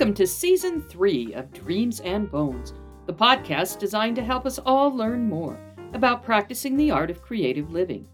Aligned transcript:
Welcome 0.00 0.14
to 0.14 0.26
Season 0.26 0.80
3 0.80 1.34
of 1.34 1.52
Dreams 1.52 2.00
and 2.00 2.30
Bones, 2.30 2.72
the 3.04 3.12
podcast 3.12 3.78
designed 3.78 4.16
to 4.16 4.24
help 4.24 4.46
us 4.46 4.58
all 4.58 4.88
learn 4.88 5.28
more 5.28 5.60
about 5.92 6.24
practicing 6.24 6.74
the 6.74 6.90
art 6.90 7.10
of 7.10 7.20
creative 7.20 7.70
living. 7.70 8.08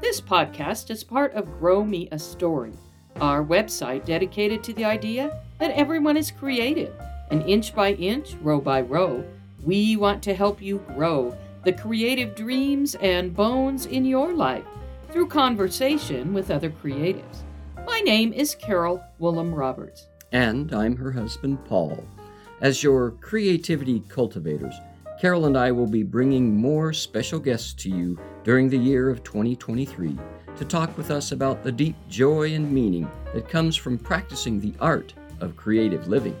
This 0.00 0.20
podcast 0.20 0.88
is 0.88 1.02
part 1.02 1.34
of 1.34 1.58
Grow 1.58 1.84
Me 1.84 2.08
a 2.12 2.18
Story, 2.20 2.74
our 3.20 3.42
website 3.42 4.04
dedicated 4.04 4.62
to 4.62 4.72
the 4.72 4.84
idea 4.84 5.42
that 5.58 5.72
everyone 5.72 6.16
is 6.16 6.30
creative, 6.30 6.94
and 7.32 7.42
inch 7.42 7.74
by 7.74 7.94
inch, 7.94 8.36
row 8.40 8.60
by 8.60 8.80
row, 8.80 9.24
we 9.64 9.96
want 9.96 10.22
to 10.22 10.32
help 10.32 10.62
you 10.62 10.78
grow 10.94 11.36
the 11.64 11.72
creative 11.72 12.36
dreams 12.36 12.94
and 13.00 13.34
bones 13.34 13.86
in 13.86 14.04
your 14.04 14.32
life 14.32 14.64
through 15.10 15.26
conversation 15.26 16.32
with 16.32 16.52
other 16.52 16.70
creatives. 16.70 17.38
My 17.84 17.98
name 17.98 18.32
is 18.32 18.54
Carol 18.54 19.02
Woolham 19.20 19.52
Roberts. 19.52 20.06
And 20.32 20.72
I'm 20.74 20.96
her 20.96 21.12
husband, 21.12 21.64
Paul. 21.64 22.04
As 22.60 22.82
your 22.82 23.12
creativity 23.12 24.00
cultivators, 24.08 24.74
Carol 25.20 25.46
and 25.46 25.56
I 25.56 25.72
will 25.72 25.86
be 25.86 26.02
bringing 26.02 26.56
more 26.56 26.92
special 26.92 27.38
guests 27.38 27.72
to 27.82 27.90
you 27.90 28.18
during 28.44 28.68
the 28.68 28.78
year 28.78 29.08
of 29.08 29.24
2023 29.24 30.18
to 30.56 30.64
talk 30.64 30.96
with 30.96 31.10
us 31.10 31.32
about 31.32 31.62
the 31.62 31.72
deep 31.72 31.96
joy 32.08 32.54
and 32.54 32.70
meaning 32.70 33.10
that 33.34 33.48
comes 33.48 33.76
from 33.76 33.98
practicing 33.98 34.60
the 34.60 34.74
art 34.80 35.14
of 35.40 35.56
creative 35.56 36.08
living. 36.08 36.36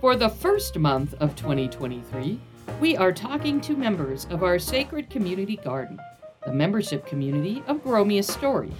For 0.00 0.16
the 0.16 0.28
first 0.28 0.78
month 0.78 1.14
of 1.20 1.34
2023, 1.34 2.38
we 2.80 2.96
are 2.96 3.12
talking 3.12 3.60
to 3.62 3.76
members 3.76 4.26
of 4.30 4.42
our 4.42 4.58
sacred 4.58 5.08
community 5.10 5.56
garden, 5.56 5.98
the 6.44 6.52
membership 6.52 7.06
community 7.06 7.62
of 7.66 7.82
Grow 7.82 8.04
Me 8.04 8.18
a 8.18 8.22
Story, 8.22 8.70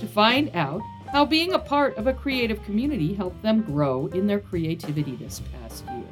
to 0.00 0.06
find 0.06 0.50
out 0.54 0.82
how 1.12 1.24
being 1.24 1.54
a 1.54 1.58
part 1.58 1.96
of 1.96 2.06
a 2.06 2.12
creative 2.12 2.62
community 2.64 3.14
helped 3.14 3.42
them 3.42 3.62
grow 3.62 4.06
in 4.08 4.26
their 4.26 4.40
creativity 4.40 5.16
this 5.16 5.40
past 5.60 5.84
year. 5.86 6.04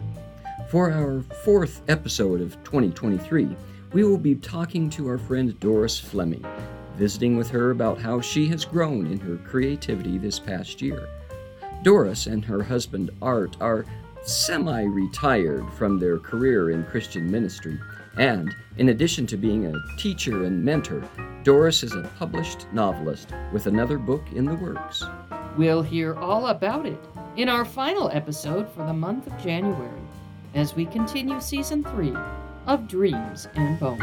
For 0.70 0.90
our 0.90 1.20
fourth 1.44 1.82
episode 1.88 2.40
of 2.40 2.52
2023, 2.64 3.56
we 3.92 4.04
will 4.04 4.18
be 4.18 4.34
talking 4.34 4.90
to 4.90 5.06
our 5.08 5.18
friend 5.18 5.58
Doris 5.60 5.98
Fleming, 5.98 6.44
visiting 6.96 7.36
with 7.36 7.50
her 7.50 7.70
about 7.70 8.00
how 8.00 8.20
she 8.20 8.48
has 8.48 8.64
grown 8.64 9.06
in 9.06 9.20
her 9.20 9.36
creativity 9.36 10.18
this 10.18 10.38
past 10.38 10.80
year. 10.82 11.08
Doris 11.82 12.26
and 12.26 12.44
her 12.44 12.62
husband 12.62 13.10
Art 13.22 13.56
are 13.60 13.84
semi 14.22 14.82
retired 14.82 15.64
from 15.74 15.98
their 15.98 16.18
career 16.18 16.70
in 16.70 16.84
Christian 16.84 17.30
ministry, 17.30 17.78
and 18.16 18.54
in 18.78 18.88
addition 18.88 19.26
to 19.28 19.36
being 19.36 19.66
a 19.66 19.98
teacher 19.98 20.44
and 20.44 20.64
mentor, 20.64 21.02
Doris 21.46 21.84
is 21.84 21.94
a 21.94 22.02
published 22.18 22.66
novelist 22.72 23.32
with 23.52 23.68
another 23.68 23.98
book 23.98 24.24
in 24.32 24.46
the 24.46 24.56
works. 24.56 25.04
We'll 25.56 25.80
hear 25.80 26.16
all 26.16 26.48
about 26.48 26.86
it 26.86 26.98
in 27.36 27.48
our 27.48 27.64
final 27.64 28.10
episode 28.10 28.68
for 28.68 28.84
the 28.84 28.92
month 28.92 29.28
of 29.28 29.38
January 29.40 30.02
as 30.56 30.74
we 30.74 30.86
continue 30.86 31.40
season 31.40 31.84
three 31.84 32.16
of 32.66 32.88
Dreams 32.88 33.46
and 33.54 33.78
Bones. 33.78 34.02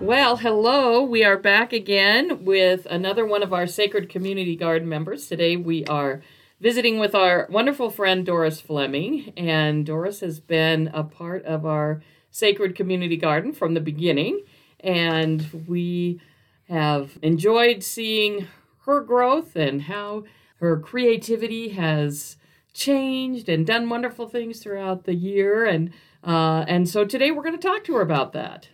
Well, 0.00 0.38
hello. 0.38 1.02
We 1.02 1.22
are 1.22 1.36
back 1.36 1.74
again 1.74 2.46
with 2.46 2.86
another 2.86 3.26
one 3.26 3.42
of 3.42 3.52
our 3.52 3.66
Sacred 3.66 4.08
Community 4.08 4.56
Garden 4.56 4.88
members. 4.88 5.28
Today 5.28 5.58
we 5.58 5.84
are 5.84 6.22
visiting 6.60 6.98
with 6.98 7.14
our 7.14 7.46
wonderful 7.50 7.90
friend 7.90 8.24
Doris 8.26 8.60
Fleming. 8.60 9.32
And 9.36 9.86
Doris 9.86 10.20
has 10.20 10.40
been 10.40 10.90
a 10.92 11.04
part 11.04 11.44
of 11.44 11.64
our 11.64 12.02
Sacred 12.30 12.74
Community 12.74 13.16
Garden 13.16 13.52
from 13.52 13.74
the 13.74 13.80
beginning. 13.80 14.44
And 14.80 15.64
we 15.68 16.20
have 16.68 17.18
enjoyed 17.22 17.82
seeing 17.82 18.48
her 18.84 19.00
growth 19.00 19.56
and 19.56 19.82
how 19.82 20.24
her 20.56 20.78
creativity 20.78 21.70
has 21.70 22.36
changed 22.72 23.48
and 23.48 23.66
done 23.66 23.88
wonderful 23.88 24.28
things 24.28 24.60
throughout 24.60 25.04
the 25.04 25.14
year. 25.14 25.64
And 25.64 25.92
uh, 26.24 26.64
and 26.66 26.88
so 26.88 27.04
today 27.04 27.30
we're 27.30 27.42
going 27.44 27.58
to 27.58 27.68
talk 27.68 27.84
to 27.84 27.94
her 27.94 28.02
about 28.02 28.32
that. 28.32 28.68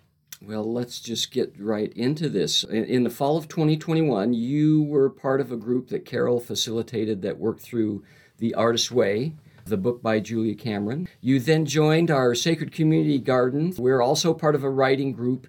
Well, 0.47 0.71
let's 0.71 1.00
just 1.00 1.31
get 1.31 1.55
right 1.59 1.93
into 1.94 2.28
this. 2.28 2.65
In 2.65 3.03
the 3.03 3.10
fall 3.10 3.38
of 3.38 3.49
2021, 3.49 4.34
you 4.34 4.82
were 4.82 5.09
part 5.09 5.41
of 5.41 5.50
a 5.50 5.56
group 5.56 5.88
that 5.88 6.05
Carol 6.05 6.38
facilitated 6.38 7.22
that 7.22 7.38
worked 7.38 7.62
through 7.62 8.05
The 8.38 8.53
Artist's 8.54 8.91
Way, 8.91 9.33
the 9.65 9.78
book 9.78 10.03
by 10.03 10.21
Julia 10.21 10.54
Cameron. 10.54 11.09
You 11.22 11.41
then 11.41 11.65
joined 11.65 12.10
our 12.10 12.34
Sacred 12.34 12.72
Community 12.72 13.19
Garden. 13.19 13.72
We're 13.78 14.03
also 14.03 14.34
part 14.34 14.54
of 14.54 14.62
a 14.62 14.69
writing 14.69 15.12
group 15.12 15.47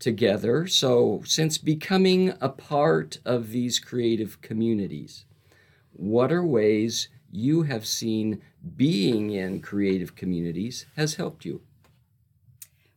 together. 0.00 0.66
So, 0.66 1.22
since 1.24 1.56
becoming 1.56 2.34
a 2.40 2.48
part 2.48 3.20
of 3.24 3.50
these 3.50 3.78
creative 3.78 4.40
communities, 4.40 5.24
what 5.92 6.32
are 6.32 6.44
ways 6.44 7.08
you 7.30 7.62
have 7.62 7.86
seen 7.86 8.42
being 8.76 9.30
in 9.30 9.60
creative 9.60 10.16
communities 10.16 10.86
has 10.96 11.14
helped 11.14 11.44
you? 11.44 11.60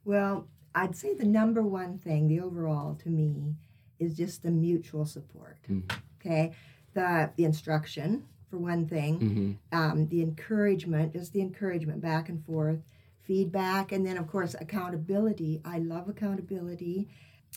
Well, 0.04 0.48
I'd 0.76 0.96
say 0.96 1.14
the 1.14 1.26
number 1.26 1.64
one 1.64 1.98
thing, 1.98 2.28
the 2.28 2.42
overall 2.42 2.96
to 2.96 3.10
me, 3.10 3.56
is 3.98 4.18
just 4.18 4.44
the 4.44 4.52
mutual 4.52 5.06
support. 5.06 5.58
Mm-hmm. 5.70 5.98
Okay, 6.20 6.52
the 6.94 7.32
the 7.38 7.46
instruction 7.46 8.26
for 8.50 8.58
one 8.58 8.86
thing, 8.86 9.20
mm-hmm. 9.20 9.78
um, 9.78 10.08
the 10.10 10.22
encouragement, 10.22 11.14
just 11.14 11.34
the 11.34 11.42
encouragement 11.42 12.02
back 12.02 12.30
and 12.30 12.46
forth, 12.46 12.80
feedback, 13.22 13.92
and 13.92 14.06
then 14.06 14.18
of 14.18 14.28
course 14.28 14.54
accountability. 14.60 15.62
I 15.64 15.80
love 15.80 16.10
accountability. 16.10 17.08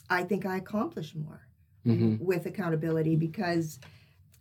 I 0.09 0.23
think 0.23 0.47
I 0.47 0.57
accomplish 0.57 1.15
more 1.15 1.49
mm-hmm. 1.85 2.25
with 2.25 2.47
accountability 2.47 3.17
because 3.17 3.81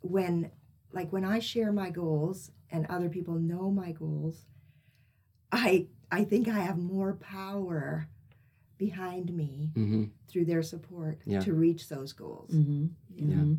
when 0.01 0.51
like 0.93 1.11
when 1.11 1.25
I 1.25 1.39
share 1.39 1.71
my 1.71 1.89
goals 1.89 2.51
and 2.69 2.85
other 2.87 3.09
people 3.09 3.35
know 3.35 3.71
my 3.71 3.91
goals, 3.91 4.45
I 5.51 5.87
I 6.11 6.23
think 6.25 6.47
I 6.47 6.59
have 6.59 6.77
more 6.77 7.13
power 7.13 8.07
behind 8.77 9.33
me 9.33 9.71
mm-hmm. 9.75 10.03
through 10.27 10.45
their 10.45 10.63
support 10.63 11.19
yeah. 11.25 11.39
to 11.39 11.53
reach 11.53 11.89
those 11.89 12.13
goals. 12.13 12.51
Mm-hmm. 12.51 12.87
Yeah. 13.15 13.55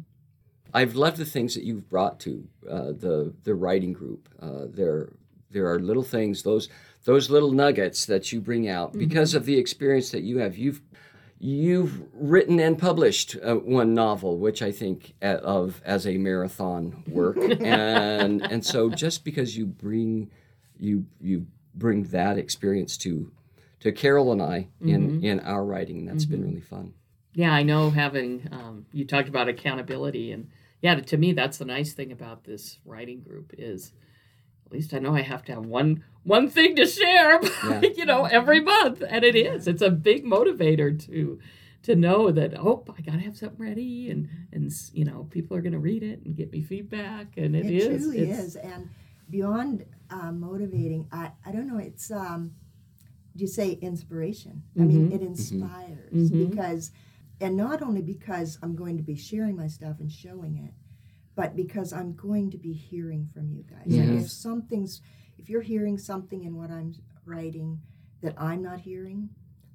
I've 0.74 0.94
loved 0.94 1.16
the 1.16 1.24
things 1.24 1.54
that 1.54 1.64
you've 1.64 1.88
brought 1.88 2.20
to 2.20 2.46
uh, 2.68 2.92
the 2.92 3.34
the 3.44 3.54
writing 3.54 3.92
group. 3.92 4.28
Uh, 4.40 4.66
there 4.66 5.12
there 5.50 5.72
are 5.72 5.78
little 5.78 6.02
things 6.02 6.42
those 6.42 6.68
those 7.04 7.30
little 7.30 7.52
nuggets 7.52 8.06
that 8.06 8.32
you 8.32 8.40
bring 8.40 8.68
out 8.68 8.90
mm-hmm. 8.90 8.98
because 8.98 9.34
of 9.34 9.46
the 9.46 9.58
experience 9.58 10.10
that 10.10 10.22
you 10.22 10.38
have. 10.38 10.56
You've 10.56 10.82
you've 11.38 12.02
written 12.12 12.60
and 12.60 12.78
published 12.78 13.36
uh, 13.42 13.54
one 13.54 13.94
novel, 13.94 14.38
which 14.38 14.60
I 14.60 14.72
think 14.72 15.14
uh, 15.22 15.38
of 15.42 15.80
as 15.84 16.06
a 16.06 16.18
marathon 16.18 17.02
work, 17.08 17.38
and 17.60 18.42
and 18.42 18.64
so 18.64 18.90
just 18.90 19.24
because 19.24 19.56
you 19.56 19.66
bring 19.66 20.30
you 20.76 21.06
you 21.20 21.46
bring 21.74 22.04
that 22.04 22.38
experience 22.38 22.96
to 22.98 23.30
to 23.80 23.92
Carol 23.92 24.32
and 24.32 24.42
I 24.42 24.68
in 24.80 25.08
mm-hmm. 25.08 25.24
in 25.24 25.40
our 25.40 25.64
writing. 25.64 26.04
That's 26.04 26.24
mm-hmm. 26.24 26.34
been 26.34 26.44
really 26.44 26.60
fun. 26.60 26.94
Yeah, 27.34 27.52
I 27.52 27.62
know 27.62 27.90
having 27.90 28.48
um, 28.50 28.86
you 28.92 29.04
talked 29.04 29.28
about 29.28 29.48
accountability, 29.48 30.32
and 30.32 30.48
yeah, 30.80 30.94
to 30.94 31.16
me 31.16 31.32
that's 31.32 31.58
the 31.58 31.64
nice 31.64 31.92
thing 31.92 32.12
about 32.12 32.44
this 32.44 32.78
writing 32.84 33.20
group 33.20 33.54
is 33.56 33.92
at 34.66 34.72
least 34.72 34.92
I 34.92 34.98
know 34.98 35.14
I 35.14 35.22
have 35.22 35.44
to 35.44 35.54
have 35.54 35.64
one 35.64 36.04
one 36.24 36.48
thing 36.48 36.76
to 36.76 36.86
share, 36.86 37.40
yeah. 37.64 37.80
you 37.96 38.04
know, 38.04 38.24
every 38.24 38.60
month, 38.60 39.02
and 39.06 39.24
it 39.24 39.34
is. 39.34 39.66
It's 39.66 39.82
a 39.82 39.90
big 39.90 40.24
motivator 40.24 40.98
to 41.06 41.38
to 41.82 41.94
know 41.94 42.30
that 42.30 42.58
oh 42.58 42.84
I 42.96 43.00
gotta 43.02 43.20
have 43.20 43.36
something 43.36 43.58
ready 43.58 44.10
and 44.10 44.28
and 44.52 44.70
you 44.92 45.04
know 45.04 45.26
people 45.30 45.56
are 45.56 45.62
gonna 45.62 45.78
read 45.78 46.02
it 46.02 46.20
and 46.24 46.36
get 46.36 46.52
me 46.52 46.62
feedback 46.62 47.36
and 47.36 47.54
it, 47.54 47.66
it 47.66 47.72
is 47.72 48.02
truly 48.02 48.30
is 48.30 48.56
and 48.56 48.90
beyond 49.30 49.84
uh, 50.10 50.32
motivating 50.32 51.08
I 51.12 51.32
I 51.46 51.52
don't 51.52 51.66
know 51.66 51.78
it's 51.78 52.10
um 52.10 52.52
you 53.40 53.46
say 53.46 53.72
inspiration? 53.80 54.62
Mm-hmm. 54.70 54.82
I 54.82 54.84
mean, 54.84 55.06
mm-hmm. 55.06 55.14
it 55.14 55.20
mm-hmm. 55.20 55.26
inspires 55.26 56.30
mm-hmm. 56.30 56.50
because, 56.50 56.90
and 57.40 57.56
not 57.56 57.82
only 57.82 58.02
because 58.02 58.58
I'm 58.62 58.74
going 58.74 58.96
to 58.96 59.02
be 59.02 59.16
sharing 59.16 59.56
my 59.56 59.66
stuff 59.66 60.00
and 60.00 60.10
showing 60.10 60.56
it, 60.64 60.74
but 61.34 61.54
because 61.54 61.92
I'm 61.92 62.14
going 62.14 62.50
to 62.50 62.58
be 62.58 62.72
hearing 62.72 63.28
from 63.32 63.50
you 63.50 63.62
guys. 63.62 63.86
Yes. 63.86 64.08
And 64.08 64.18
if 64.18 64.30
something's, 64.30 65.00
if 65.38 65.48
you're 65.48 65.62
hearing 65.62 65.96
something 65.96 66.42
in 66.44 66.56
what 66.56 66.70
I'm 66.70 66.94
writing 67.24 67.80
that 68.22 68.34
I'm 68.36 68.62
not 68.62 68.80
hearing, 68.80 69.28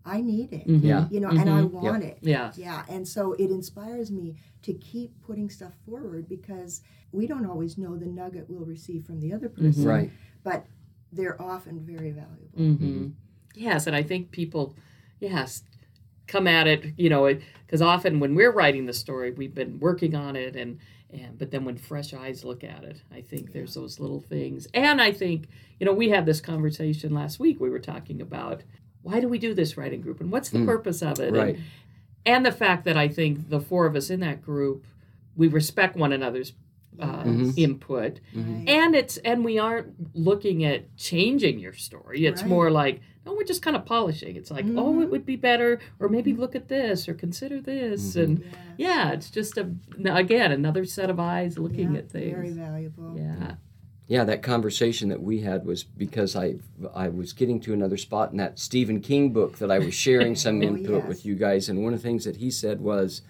I 0.05 0.19
need 0.19 0.51
it. 0.51 0.67
Mm-hmm. 0.67 0.85
Yeah. 0.85 1.07
You 1.09 1.21
know, 1.21 1.29
and 1.29 1.49
I 1.49 1.61
mm-hmm. 1.61 1.81
want 1.81 2.03
it. 2.03 2.17
Yeah. 2.21 2.51
Yeah. 2.55 2.83
And 2.89 3.07
so 3.07 3.33
it 3.33 3.49
inspires 3.49 4.11
me 4.11 4.35
to 4.63 4.73
keep 4.73 5.21
putting 5.21 5.49
stuff 5.49 5.73
forward 5.85 6.27
because 6.27 6.81
we 7.13 7.27
don't 7.27 7.45
always 7.45 7.77
know 7.77 7.95
the 7.95 8.07
nugget 8.07 8.45
we'll 8.49 8.65
receive 8.65 9.05
from 9.05 9.21
the 9.21 9.31
other 9.33 9.47
person. 9.47 9.85
Right. 9.85 10.11
But 10.43 10.65
they're 11.11 11.41
often 11.41 11.79
very 11.85 12.11
valuable. 12.11 12.57
Mm-hmm. 12.57 13.07
Yes, 13.55 13.87
and 13.87 13.95
I 13.95 14.03
think 14.03 14.31
people, 14.31 14.75
yes, 15.19 15.63
come 16.27 16.47
at 16.47 16.67
it, 16.67 16.93
you 16.97 17.09
know, 17.09 17.33
because 17.65 17.81
often 17.81 18.19
when 18.19 18.35
we're 18.35 18.51
writing 18.51 18.85
the 18.85 18.93
story, 18.93 19.31
we've 19.31 19.53
been 19.53 19.79
working 19.79 20.15
on 20.15 20.35
it, 20.35 20.55
and 20.55 20.79
and 21.11 21.37
but 21.37 21.51
then 21.51 21.63
when 21.63 21.77
fresh 21.77 22.13
eyes 22.13 22.43
look 22.43 22.63
at 22.63 22.83
it, 22.83 23.01
I 23.13 23.21
think 23.21 23.43
yeah. 23.47 23.53
there's 23.53 23.75
those 23.75 23.99
little 23.99 24.19
things, 24.21 24.67
and 24.73 25.01
I 25.01 25.11
think 25.11 25.47
you 25.79 25.85
know 25.85 25.93
we 25.93 26.09
had 26.09 26.25
this 26.25 26.41
conversation 26.41 27.13
last 27.13 27.39
week. 27.39 27.59
We 27.59 27.69
were 27.69 27.79
talking 27.79 28.21
about 28.21 28.63
why 29.03 29.19
do 29.19 29.27
we 29.27 29.37
do 29.37 29.53
this 29.53 29.77
writing 29.77 30.01
group 30.01 30.21
and 30.21 30.31
what's 30.31 30.49
the 30.49 30.59
mm, 30.59 30.65
purpose 30.65 31.01
of 31.01 31.19
it, 31.19 31.33
right? 31.33 31.57
and 32.25 32.45
the 32.45 32.51
fact 32.53 32.85
that 32.85 32.95
I 32.97 33.09
think 33.09 33.49
the 33.49 33.59
four 33.59 33.85
of 33.85 33.95
us 33.97 34.09
in 34.09 34.21
that 34.21 34.41
group, 34.41 34.85
we 35.35 35.47
respect 35.49 35.95
one 35.97 36.13
another's 36.13 36.53
uh, 36.99 37.23
Mhm. 37.23 37.53
input, 37.57 38.19
Right. 38.35 38.63
and 38.69 38.95
it's 38.95 39.17
and 39.17 39.43
we 39.43 39.57
aren't 39.59 40.15
looking 40.15 40.63
at 40.63 40.95
changing 40.95 41.59
your 41.59 41.73
story. 41.73 42.25
It's 42.27 42.41
Right. 42.43 42.49
more 42.49 42.69
like 42.71 43.01
no, 43.25 43.33
we're 43.33 43.43
just 43.43 43.61
kind 43.61 43.75
of 43.75 43.85
polishing. 43.85 44.35
It's 44.35 44.51
like 44.51 44.65
oh, 44.75 45.01
it 45.01 45.05
Mhm. 45.07 45.09
would 45.11 45.25
be 45.25 45.35
better, 45.35 45.79
or 45.99 46.09
maybe 46.09 46.33
look 46.33 46.55
at 46.55 46.67
this, 46.67 47.07
or 47.07 47.13
consider 47.13 47.61
this, 47.61 48.15
Mhm. 48.15 48.23
and 48.23 48.39
Yes. 48.39 48.53
yeah, 48.77 49.11
it's 49.11 49.29
just 49.29 49.57
a 49.57 49.69
again 50.05 50.51
another 50.51 50.85
set 50.85 51.09
of 51.09 51.19
eyes 51.19 51.57
looking 51.57 51.93
Yeah, 51.93 51.99
at 51.99 52.09
things. 52.09 52.33
Very 52.33 52.49
valuable. 52.51 53.15
Yeah. 53.17 53.55
Yeah, 54.05 54.25
that 54.25 54.43
conversation 54.43 55.07
that 55.09 55.23
we 55.23 55.39
had 55.39 55.65
was 55.65 55.83
because 55.83 56.35
I 56.35 56.55
I 56.93 57.07
was 57.07 57.31
getting 57.31 57.59
to 57.61 57.73
another 57.73 57.95
spot 57.97 58.31
in 58.31 58.37
that 58.37 58.59
Stephen 58.59 58.99
King 58.99 59.31
book 59.31 59.57
that 59.59 59.71
I 59.71 59.79
was 59.79 59.93
sharing 59.93 60.35
some 60.35 60.57
Oh, 60.61 60.65
input 60.67 61.03
yes. 61.03 61.07
with 61.07 61.25
you 61.25 61.35
guys, 61.35 61.69
and 61.69 61.83
one 61.83 61.93
of 61.93 62.01
the 62.01 62.07
things 62.07 62.25
that 62.25 62.35
he 62.37 62.51
said 62.51 62.81
was, 62.81 63.21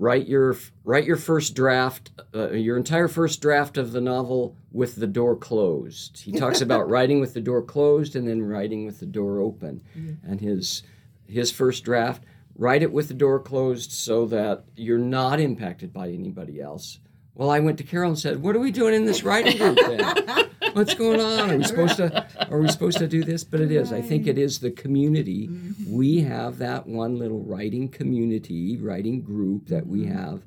write 0.00 0.26
your 0.26 0.56
write 0.82 1.04
your 1.04 1.16
first 1.16 1.54
draft, 1.54 2.10
uh, 2.34 2.50
your 2.52 2.76
entire 2.76 3.06
first 3.06 3.40
draft 3.40 3.76
of 3.76 3.92
the 3.92 4.00
novel 4.00 4.56
with 4.72 4.96
the 4.96 5.06
door 5.06 5.36
closed. 5.36 6.22
He 6.22 6.32
talks 6.32 6.60
about 6.60 6.88
writing 6.94 7.20
with 7.20 7.34
the 7.34 7.40
door 7.40 7.62
closed 7.62 8.16
and 8.16 8.26
then 8.26 8.42
writing 8.42 8.86
with 8.86 8.98
the 8.98 9.06
door 9.06 9.38
open, 9.40 9.82
and 9.94 10.40
his 10.40 10.82
his 11.26 11.52
first 11.52 11.84
draft. 11.84 12.24
Write 12.56 12.82
it 12.82 12.92
with 12.92 13.08
the 13.08 13.14
door 13.14 13.38
closed 13.38 13.92
so 13.92 14.26
that 14.26 14.64
you're 14.74 14.98
not 14.98 15.40
impacted 15.40 15.92
by 15.92 16.08
anybody 16.08 16.60
else. 16.60 16.98
Well, 17.34 17.48
I 17.48 17.60
went 17.60 17.78
to 17.78 17.84
Carol 17.84 18.10
and 18.10 18.18
said, 18.18 18.42
"What 18.42 18.56
are 18.56 18.60
we 18.60 18.70
doing 18.70 18.94
in 18.94 19.04
this 19.04 19.22
writing 19.22 19.56
group 19.56 19.78
then? 19.86 20.26
What's 20.72 20.94
going 20.94 21.20
on? 21.20 21.50
Are 21.50 21.56
we 21.56 21.64
supposed 21.72 21.96
to? 21.96 22.26
Are 22.50 22.58
we 22.58 22.68
supposed 22.68 22.98
to 22.98 23.08
do 23.08 23.24
this?" 23.24 23.44
But 23.44 23.60
it 23.60 23.70
is. 23.72 23.92
I 23.92 24.00
think 24.02 24.26
it 24.26 24.38
is 24.38 24.58
the 24.60 24.70
community. 24.70 25.48
We 25.88 26.20
have 26.22 26.58
that 26.58 26.86
one 26.86 27.18
little 27.18 27.42
writing 27.42 27.88
community, 27.88 28.76
writing 28.76 29.22
group 29.22 29.66
that 29.68 29.86
we 29.86 30.06
have, 30.06 30.42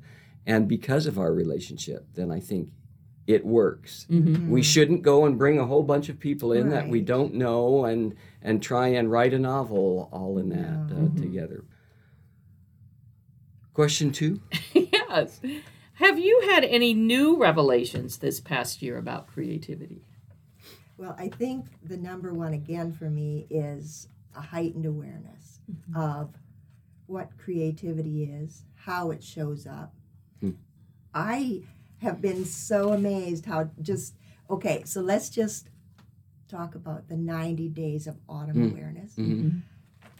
and 0.46 0.68
because 0.68 1.06
of 1.06 1.18
our 1.18 1.32
relationship, 1.32 2.06
then 2.14 2.30
I 2.30 2.40
think 2.40 2.70
it 3.26 3.44
works. 3.44 4.06
Mm-hmm. 4.10 4.50
We 4.50 4.62
shouldn't 4.62 5.02
go 5.02 5.24
and 5.24 5.38
bring 5.38 5.58
a 5.58 5.64
whole 5.66 5.82
bunch 5.82 6.08
of 6.10 6.20
people 6.20 6.52
in 6.52 6.68
that 6.70 6.88
we 6.88 7.00
don't 7.00 7.34
know 7.34 7.84
and 7.86 8.14
and 8.42 8.62
try 8.62 8.88
and 8.88 9.10
write 9.10 9.32
a 9.34 9.38
novel 9.38 10.08
all 10.12 10.38
in 10.38 10.50
that 10.50 10.94
No. 10.94 11.06
uh, 11.06 11.20
together. 11.20 11.64
Question 13.72 14.12
two. 14.12 14.40
yes. 14.74 15.40
Have 15.94 16.18
you 16.18 16.40
had 16.50 16.64
any 16.64 16.92
new 16.92 17.36
revelations 17.40 18.18
this 18.18 18.40
past 18.40 18.82
year 18.82 18.98
about 18.98 19.26
creativity? 19.28 20.02
Well, 20.96 21.14
I 21.18 21.28
think 21.28 21.66
the 21.82 21.96
number 21.96 22.32
one 22.32 22.52
again 22.52 22.92
for 22.92 23.08
me 23.10 23.46
is 23.50 24.08
a 24.36 24.40
heightened 24.40 24.86
awareness 24.86 25.60
of 25.94 26.34
what 27.06 27.36
creativity 27.38 28.24
is, 28.24 28.64
how 28.74 29.10
it 29.10 29.22
shows 29.22 29.66
up. 29.66 29.94
Hmm. 30.40 30.52
I 31.12 31.62
have 31.98 32.20
been 32.20 32.44
so 32.44 32.92
amazed 32.92 33.46
how 33.46 33.70
just 33.80 34.14
okay, 34.50 34.82
so 34.84 35.00
let's 35.00 35.30
just 35.30 35.68
talk 36.48 36.74
about 36.74 37.08
the 37.08 37.16
90 37.16 37.68
days 37.70 38.06
of 38.06 38.16
autumn 38.28 38.56
Hmm. 38.56 38.72
awareness. 38.72 39.14
Mhm. 39.16 39.62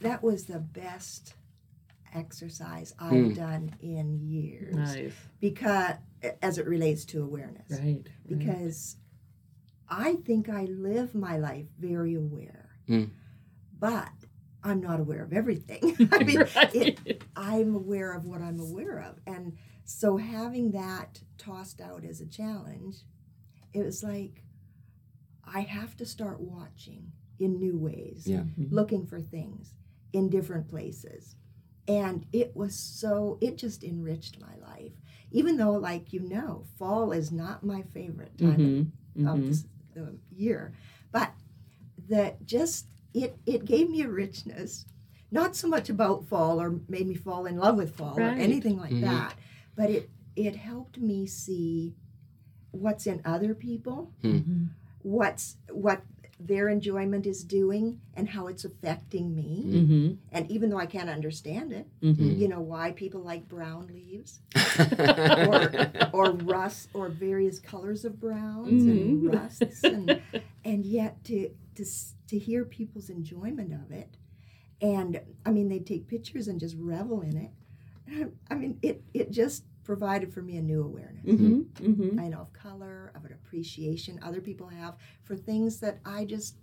That 0.01 0.23
was 0.23 0.45
the 0.47 0.59
best 0.61 1.35
exercise 2.15 2.95
I've 2.99 3.11
Hmm. 3.27 3.33
done 3.35 3.75
in 3.81 4.21
years 4.21 4.75
Nice. 4.75 5.13
because 5.41 5.97
as 6.41 6.59
it 6.59 6.67
relates 6.67 7.05
to 7.07 7.23
awareness 7.23 7.71
Right. 7.71 7.81
right. 7.81 8.09
because 8.27 8.97
I 9.89 10.15
think 10.17 10.49
I 10.49 10.65
live 10.65 11.15
my 11.15 11.37
life 11.37 11.67
very 11.79 12.15
aware, 12.15 12.71
Mm. 12.89 13.11
but 13.79 14.11
I'm 14.63 14.81
not 14.81 14.99
aware 15.01 15.23
of 15.23 15.33
everything. 15.35 15.81
I 16.13 16.25
mean, 16.25 16.39
Right. 16.39 16.75
it, 16.75 17.25
I'm 17.37 17.75
aware 17.75 18.13
of 18.15 18.25
what 18.25 18.41
I'm 18.41 18.59
aware 18.61 19.01
of, 19.03 19.21
and 19.27 19.57
so 19.85 20.17
having 20.17 20.71
that 20.71 21.23
tossed 21.37 21.81
out 21.83 22.05
as 22.05 22.21
a 22.23 22.27
challenge, 22.27 23.05
it 23.75 23.85
was 23.85 24.03
like 24.03 24.43
I 25.47 25.61
have 25.61 25.95
to 25.99 26.07
start 26.07 26.41
watching 26.41 27.13
in 27.39 27.59
new 27.59 27.77
ways, 27.77 28.27
Yeah. 28.27 28.45
looking 28.57 29.05
for 29.05 29.21
things 29.21 29.75
in 30.15 30.31
different 30.31 30.69
places. 30.69 31.37
And 31.87 32.27
it 32.33 32.57
was 32.57 32.75
so, 32.75 33.39
it 33.41 33.57
just 33.59 33.85
enriched 33.85 34.41
my 34.41 34.57
life. 34.67 34.93
Even 35.31 35.57
though, 35.57 35.73
like 35.73 36.13
you 36.13 36.21
know, 36.21 36.65
fall 36.79 37.13
is 37.13 37.31
not 37.33 37.65
my 37.65 37.83
favorite 37.83 38.37
time 38.39 38.51
of 38.55 38.59
Mhm. 38.61 38.91
of 39.29 39.39
Mhm. 39.41 39.49
this, 39.49 39.65
the 39.95 40.17
year, 40.31 40.73
but 41.13 41.33
that 42.09 42.45
just 42.47 42.87
it 43.13 43.37
it 43.47 43.65
gave 43.65 43.91
me 43.91 44.03
a 44.03 44.09
richness, 44.09 44.87
not 45.31 45.55
so 45.57 45.69
much 45.69 45.89
about 45.91 46.27
fall 46.27 46.61
or 46.61 46.81
made 46.89 47.07
me 47.07 47.15
fall 47.15 47.47
in 47.47 47.57
love 47.57 47.77
with 47.77 47.95
fall 47.97 48.17
Right. 48.17 48.37
or 48.37 48.41
anything 48.41 48.77
like 48.79 48.93
Mhm. 48.93 49.01
that, 49.03 49.35
but 49.77 49.91
it 49.91 50.09
it 50.37 50.57
helped 50.57 50.99
me 50.99 51.27
see 51.27 51.95
what's 52.73 53.07
in 53.07 53.21
other 53.25 53.55
people, 53.55 54.13
Mhm. 54.23 54.69
what's 55.03 55.57
what 55.71 56.03
their 56.41 56.69
enjoyment 56.69 57.27
is 57.27 57.45
doing 57.45 58.01
and 58.15 58.29
how 58.29 58.49
it's 58.49 58.65
affecting 58.65 59.35
me. 59.35 59.65
Mhm. 59.67 60.19
And 60.33 60.51
even 60.51 60.69
though 60.69 60.79
I 60.79 60.87
can't 60.87 61.09
understand 61.09 61.73
it, 61.73 61.87
Mhm. 62.03 62.39
you 62.39 62.49
know 62.49 62.61
why 62.61 62.93
people 62.93 63.21
like 63.23 63.49
brown 63.49 63.87
leaves 63.89 64.41
Mm-hmm. 64.55 66.13
or 66.13 66.29
or 66.29 66.33
rust 66.33 66.89
or 66.95 67.09
various 67.09 67.59
colors 67.61 68.05
of 68.05 68.19
browns 68.21 68.85
and 68.85 69.23
Mhm. 69.23 69.33
rusts 69.33 69.85
and 69.85 70.21
and 70.65 70.85
yet 70.85 71.23
to 71.25 71.51
to 71.77 71.85
to 72.29 72.39
hear 72.39 72.65
people's 72.65 73.11
enjoyment 73.11 73.73
of 73.73 73.91
it 73.93 74.17
and 74.81 75.21
I 75.47 75.51
mean 75.53 75.69
they 75.69 75.79
take 75.81 76.07
pictures 76.09 76.49
and 76.49 76.59
just 76.61 76.77
revel 76.79 77.21
in 77.23 77.37
it 77.37 77.51
I 78.51 78.55
mean 78.55 78.79
it 78.83 79.03
it 79.13 79.31
just 79.31 79.65
provided 79.85 80.33
for 80.33 80.43
me 80.43 80.57
a 80.57 80.63
new 80.63 80.83
awareness 80.83 81.25
Mhm. 81.27 81.65
Mhm. 81.75 82.19
I 82.21 82.29
know 82.29 82.41
of 82.41 82.53
color 82.53 83.13
of 83.15 83.25
an 83.25 83.33
appreciation 83.33 84.19
other 84.23 84.41
people 84.41 84.69
have 84.69 84.97
for 85.23 85.37
things 85.37 85.79
that 85.81 86.01
I 86.05 86.25
just 86.25 86.57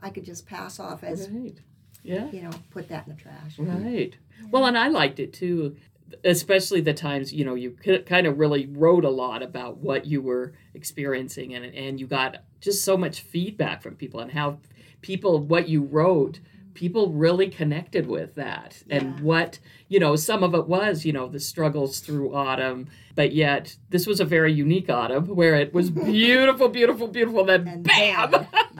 I 0.00 0.10
could 0.10 0.24
just 0.24 0.46
pass 0.46 0.78
off 0.78 1.02
as 1.02 1.28
Right. 1.30 1.58
Yeah. 2.04 2.30
you 2.30 2.42
know 2.42 2.50
put 2.70 2.88
that 2.88 3.06
in 3.06 3.14
the 3.14 3.20
trash 3.20 3.58
Right. 3.58 4.16
Well, 4.50 4.66
and 4.66 4.78
I 4.78 4.88
liked 4.88 5.18
it 5.18 5.32
too, 5.32 5.76
especially 6.24 6.80
the 6.80 6.94
times 6.94 7.32
you 7.32 7.44
know 7.44 7.54
you 7.54 7.72
kind 8.06 8.26
of 8.26 8.38
really 8.38 8.66
wrote 8.66 9.04
a 9.04 9.10
lot 9.10 9.42
about 9.42 9.78
what 9.78 10.06
you 10.06 10.22
were 10.22 10.52
experiencing, 10.74 11.54
and 11.54 11.64
and 11.64 12.00
you 12.00 12.06
got 12.06 12.44
just 12.60 12.84
so 12.84 12.96
much 12.96 13.20
feedback 13.20 13.82
from 13.82 13.94
people 13.96 14.20
and 14.20 14.32
how 14.32 14.58
people 15.00 15.38
what 15.40 15.68
you 15.68 15.82
wrote. 15.82 16.40
People 16.78 17.08
really 17.10 17.48
connected 17.48 18.06
with 18.06 18.36
that, 18.36 18.84
and 18.88 19.18
what 19.18 19.58
you 19.88 19.98
know. 19.98 20.14
Some 20.14 20.44
of 20.44 20.54
it 20.54 20.68
was, 20.68 21.04
you 21.04 21.12
know, 21.12 21.26
the 21.26 21.40
struggles 21.40 21.98
through 21.98 22.32
autumn, 22.36 22.86
but 23.16 23.32
yet 23.32 23.74
this 23.90 24.06
was 24.06 24.20
a 24.20 24.24
very 24.24 24.52
unique 24.52 24.88
autumn 24.88 25.26
where 25.34 25.56
it 25.56 25.74
was 25.74 25.90
beautiful, 26.20 26.68
beautiful, 26.68 27.08
beautiful. 27.08 27.44
Then, 27.44 27.66
And 27.66 27.82
bam, 27.82 28.30
then, 28.30 28.46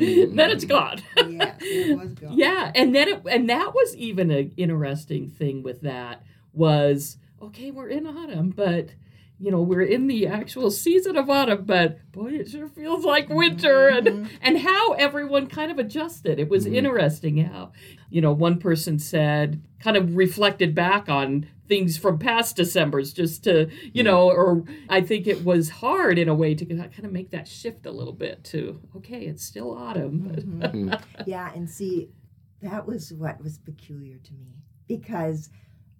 yeah. 0.00 0.24
Then 0.30 0.50
it's 0.50 0.64
gone. 0.64 1.02
yes 1.28 1.56
it 1.60 1.98
was 1.98 2.14
gone 2.14 2.32
Yeah, 2.38 2.72
and 2.74 2.94
then 2.94 3.08
it 3.08 3.22
and 3.30 3.50
that 3.50 3.74
was 3.74 3.94
even 3.96 4.30
an 4.30 4.52
interesting 4.56 5.28
thing 5.28 5.62
with 5.62 5.82
that 5.82 6.22
was 6.54 7.18
okay, 7.42 7.70
we're 7.70 7.88
in 7.88 8.06
autumn, 8.06 8.48
but 8.48 8.88
you 9.42 9.50
know 9.50 9.60
we're 9.60 9.82
in 9.82 10.06
the 10.06 10.26
actual 10.28 10.70
season 10.70 11.16
of 11.16 11.28
autumn, 11.28 11.64
but 11.64 11.98
boy, 12.12 12.28
it 12.34 12.48
sure 12.48 12.68
feels 12.68 13.04
like 13.04 13.28
winter, 13.28 13.88
and 13.88 14.06
Mhm. 14.06 14.28
and 14.40 14.58
how 14.58 14.92
everyone 14.92 15.48
kind 15.48 15.72
of 15.72 15.78
adjusted. 15.80 16.38
It 16.38 16.48
was 16.48 16.64
Mhm. 16.66 16.74
interesting 16.74 17.36
how 17.38 17.72
you 18.08 18.20
know 18.20 18.32
one 18.32 18.58
person 18.58 18.98
said 19.00 19.60
kind 19.80 19.96
of 19.96 20.14
reflected 20.16 20.74
back 20.76 21.08
on 21.08 21.46
things 21.66 21.96
from 21.96 22.18
past 22.18 22.54
December's 22.56 23.12
just 23.12 23.42
to 23.44 23.68
you 23.92 24.04
know, 24.04 24.30
or 24.30 24.64
I 24.88 25.00
think 25.00 25.26
it 25.26 25.44
was 25.44 25.70
hard 25.70 26.18
in 26.18 26.28
a 26.28 26.34
way 26.34 26.54
to 26.54 26.64
kind 26.64 27.04
of 27.04 27.10
make 27.12 27.30
that 27.30 27.48
shift 27.48 27.84
a 27.86 27.90
little 27.90 28.12
bit 28.12 28.44
to 28.44 28.80
okay, 28.96 29.22
it's 29.26 29.42
still 29.44 29.72
autumn. 29.72 30.28
but- 30.60 30.72
Mhm. 30.72 31.02
yeah, 31.26 31.50
and 31.54 31.68
see, 31.68 32.10
that 32.60 32.86
was 32.86 33.12
what 33.12 33.42
was 33.42 33.58
peculiar 33.58 34.18
to 34.18 34.34
me 34.34 34.54
because 34.86 35.50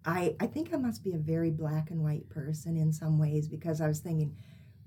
I 0.04 0.34
I 0.40 0.46
think 0.46 0.72
I 0.74 0.76
must 0.76 1.02
be 1.04 1.12
a 1.14 1.18
very 1.18 1.50
black 1.50 1.90
and 1.90 2.02
white 2.02 2.28
person 2.28 2.76
in 2.76 2.92
some 2.92 3.18
ways 3.18 3.48
because 3.48 3.80
I 3.80 3.88
was 3.88 4.00
thinking, 4.00 4.34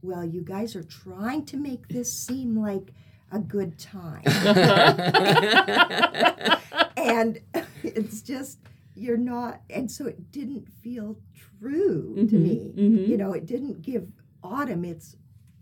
well, 0.01 0.23
you 0.25 0.41
guys 0.41 0.75
are 0.75 0.83
trying 0.83 1.45
to 1.47 1.57
make 1.57 1.87
this 1.87 2.11
seem 2.11 2.57
like 2.59 2.93
a 3.31 3.39
good 3.39 3.77
time, 3.79 4.23
and 6.97 7.39
it's 7.83 8.21
just 8.21 8.59
you're 8.97 9.17
not, 9.17 9.59
and 9.69 9.91
so 9.91 10.05
it 10.07 10.31
didn't 10.31 10.71
feel 10.71 11.17
true 11.59 12.13
to 12.15 12.21
Mhm, 12.35 12.41
me. 12.41 12.73
mhm. 12.77 13.07
You 13.09 13.17
know, 13.17 13.33
it 13.33 13.45
didn't 13.45 13.81
give 13.81 14.07
autumn 14.43 14.85
its 14.85 15.17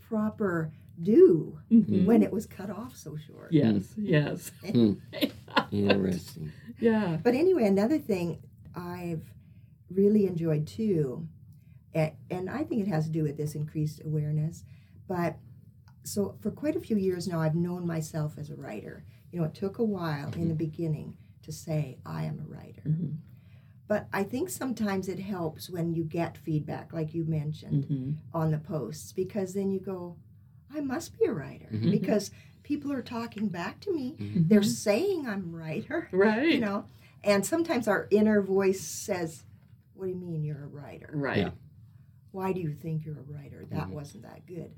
proper 0.08 0.70
due 1.02 1.58
Mhm. 1.72 2.04
when 2.04 2.22
it 2.22 2.32
was 2.32 2.46
cut 2.46 2.70
off 2.70 2.96
so 2.96 3.16
short. 3.16 3.52
Yes, 3.52 3.92
yes. 3.96 4.52
Hmm. 4.70 4.92
Interesting. 5.72 6.52
yeah. 6.78 7.18
But 7.22 7.34
anyway, 7.34 7.64
another 7.66 7.98
thing 7.98 8.38
I've 8.76 9.24
really 9.90 10.26
enjoyed 10.26 10.66
too, 10.66 11.26
and, 11.94 12.12
and 12.30 12.50
I 12.50 12.64
think 12.64 12.82
it 12.86 12.88
has 12.90 13.04
to 13.06 13.10
do 13.12 13.22
with 13.22 13.36
this 13.36 13.54
increased 13.54 14.00
awareness, 14.04 14.64
but 15.06 15.36
so 16.02 16.36
for 16.40 16.50
quite 16.50 16.76
a 16.76 16.80
few 16.80 16.96
years 16.98 17.26
now, 17.26 17.40
I've 17.40 17.54
known 17.54 17.86
myself 17.86 18.36
as 18.36 18.50
a 18.50 18.54
writer. 18.56 19.04
You 19.32 19.38
know, 19.40 19.46
it 19.46 19.54
took 19.54 19.78
a 19.78 19.84
while 19.84 20.30
in 20.34 20.48
the 20.48 20.54
beginning 20.54 21.16
to 21.42 21.50
say 21.52 21.98
I 22.04 22.24
am 22.24 22.38
a 22.40 22.54
writer. 22.54 22.82
Mhm. 22.86 23.16
But 23.86 24.08
I 24.12 24.22
think 24.22 24.48
sometimes 24.50 25.08
it 25.08 25.18
helps 25.18 25.70
when 25.70 25.92
you 25.94 26.04
get 26.04 26.36
feedback, 26.38 26.92
like 26.92 27.14
you 27.14 27.24
mentioned 27.24 27.84
Mm-hmm. 27.84 28.12
on 28.34 28.50
the 28.50 28.58
posts, 28.58 29.12
because 29.12 29.54
then 29.54 29.70
you 29.70 29.80
go, 29.80 30.16
I 30.74 30.80
must 30.80 31.18
be 31.18 31.24
a 31.26 31.32
writer 31.32 31.68
Mhm. 31.72 31.90
because 31.90 32.30
people 32.62 32.92
are 32.92 33.02
talking 33.02 33.48
back 33.48 33.80
to 33.80 33.92
me. 33.92 34.16
Mhm. 34.18 34.48
They're 34.48 34.62
saying 34.62 35.26
I'm 35.26 35.54
a 35.54 35.56
writer, 35.56 36.08
Right. 36.12 36.52
you 36.54 36.60
know. 36.60 36.84
And 37.22 37.44
sometimes 37.46 37.88
our 37.88 38.08
inner 38.10 38.42
voice 38.42 38.80
says, 38.82 39.44
What 39.94 40.06
do 40.06 40.10
you 40.10 40.16
mean 40.16 40.44
you're 40.44 40.62
a 40.62 40.66
writer? 40.66 41.10
Right. 41.12 41.38
Yeah. 41.38 41.50
Why 42.32 42.52
do 42.52 42.60
you 42.60 42.72
think 42.74 43.04
you're 43.04 43.18
a 43.18 43.22
writer? 43.32 43.64
That 43.70 43.88
Mhm. 43.88 43.92
wasn't 43.92 44.24
that 44.24 44.44
good. 44.46 44.72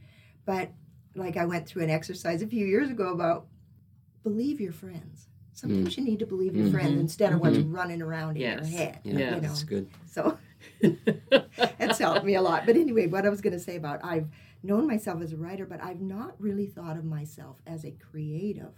But 0.45 0.71
like 1.15 1.37
I 1.37 1.47
went 1.47 1.67
through 1.67 1.83
an 1.85 1.91
exercise 1.91 2.43
a 2.43 2.47
few 2.47 2.67
years 2.67 2.91
ago 2.91 3.13
about 3.13 3.47
believe 4.23 4.61
your 4.61 4.73
friends. 4.73 5.29
Sometimes 5.53 5.97
you 5.97 6.05
need 6.05 6.19
to 6.19 6.27
believe 6.27 6.55
your 6.55 6.67
friends 6.71 6.97
Mhm. 6.97 7.01
instead 7.01 7.33
of 7.33 7.41
what's 7.41 7.57
Mhm. 7.57 7.73
running 7.75 8.03
around 8.03 8.37
in 8.37 8.43
Yes. 8.43 8.71
your 8.71 8.79
head. 8.79 8.99
Yeah, 9.05 9.13
You 9.13 9.19
know. 9.37 9.41
that's 9.41 9.65
good. 9.65 9.89
So 10.05 10.37
it's 10.81 11.99
helped 11.99 12.25
me 12.27 12.35
a 12.35 12.43
lot. 12.43 12.67
But 12.67 12.77
anyway, 12.77 13.07
what 13.07 13.25
I 13.25 13.31
was 13.31 13.41
going 13.41 13.53
to 13.55 13.59
say 13.59 13.77
about 13.77 14.05
I've 14.05 14.29
known 14.63 14.87
myself 14.87 15.23
as 15.23 15.33
a 15.33 15.37
writer, 15.37 15.65
but 15.65 15.83
I've 15.83 16.01
not 16.03 16.35
really 16.41 16.67
thought 16.67 16.97
of 16.99 17.05
myself 17.05 17.63
as 17.67 17.85
a 17.85 17.93
creative 17.93 18.73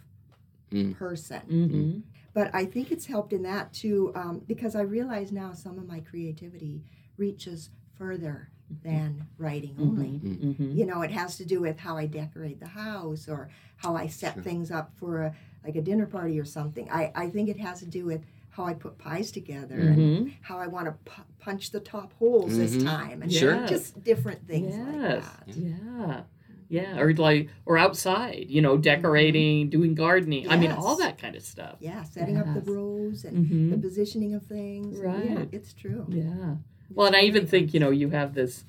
Mm. 0.71 0.95
person. 0.97 1.41
mm-hmm. 1.49 1.99
But 2.33 2.51
I 2.53 2.65
think 2.65 2.91
it's 2.91 3.05
helped 3.07 3.33
in 3.33 3.41
that 3.43 3.73
too, 3.73 4.11
um, 4.15 4.41
because 4.47 4.75
I 4.75 4.81
realize 4.81 5.31
now 5.31 5.51
some 5.53 5.77
of 5.79 5.87
my 5.87 5.99
creativity 5.99 6.83
reaches 7.17 7.69
further 7.97 8.49
than 8.83 9.25
writing 9.39 9.75
only. 9.79 10.19
Mm-hmm. 10.23 10.71
You 10.77 10.85
know, 10.85 11.01
it 11.01 11.09
has 11.11 11.37
to 11.37 11.45
do 11.45 11.59
with 11.59 11.79
how 11.79 11.97
I 11.97 12.05
decorate 12.05 12.59
the 12.59 12.67
house 12.67 13.27
or 13.27 13.49
how 13.77 13.95
I 13.95 14.05
set 14.07 14.35
Sure. 14.35 14.43
things 14.43 14.69
up 14.71 14.91
for 14.95 15.23
a 15.23 15.35
like 15.65 15.75
a 15.75 15.81
dinner 15.81 16.05
party 16.05 16.39
or 16.39 16.45
something. 16.45 16.89
I, 16.89 17.11
I 17.15 17.29
think 17.29 17.49
it 17.49 17.59
has 17.59 17.79
to 17.79 17.85
do 17.85 18.05
with 18.05 18.21
how 18.51 18.63
I 18.65 18.73
put 18.73 18.97
pies 18.97 19.31
together 19.31 19.75
and 19.75 19.97
Mm-hmm. 19.97 20.27
how 20.41 20.57
I 20.59 20.67
want 20.67 20.85
to 20.85 20.93
pu- 21.11 21.23
punch 21.39 21.71
the 21.71 21.79
top 21.81 22.13
holes 22.13 22.55
this 22.57 22.75
Mhm. 22.77 22.83
time, 22.85 23.21
and 23.23 23.33
Sure. 23.33 23.65
just 23.67 24.01
different 24.03 24.47
things 24.47 24.73
yes. 24.75 24.87
like 24.87 25.23
that. 25.23 25.57
Yeah. 25.57 26.21
Yeah. 26.69 26.99
Or 26.99 27.13
like 27.15 27.49
or 27.65 27.77
outside, 27.77 28.45
you 28.47 28.61
know, 28.61 28.77
decorating, 28.77 29.69
doing 29.69 29.95
gardening. 29.95 30.49
I 30.49 30.55
mean 30.55 30.71
all 30.71 30.95
that 30.97 31.17
kind 31.17 31.35
of 31.35 31.41
stuff. 31.41 31.77
Yeah, 31.79 32.03
setting 32.03 32.37
up 32.37 32.45
the 32.53 32.71
rows 32.71 33.25
and 33.25 33.45
Mm-hmm. 33.45 33.71
the 33.71 33.77
positioning 33.77 34.35
of 34.35 34.43
things. 34.43 34.99
and 34.99 35.23
Yeah, 35.25 35.35
Right. 35.39 35.49
it's 35.51 35.73
true. 35.73 36.05
Yeah. 36.09 36.55
Well, 36.93 37.07
and 37.07 37.15
I 37.15 37.21
even 37.21 37.47
think 37.47 37.73
you 37.73 37.79
know 37.79 37.89
you 37.89 38.09
have 38.11 38.33
this, 38.35 38.63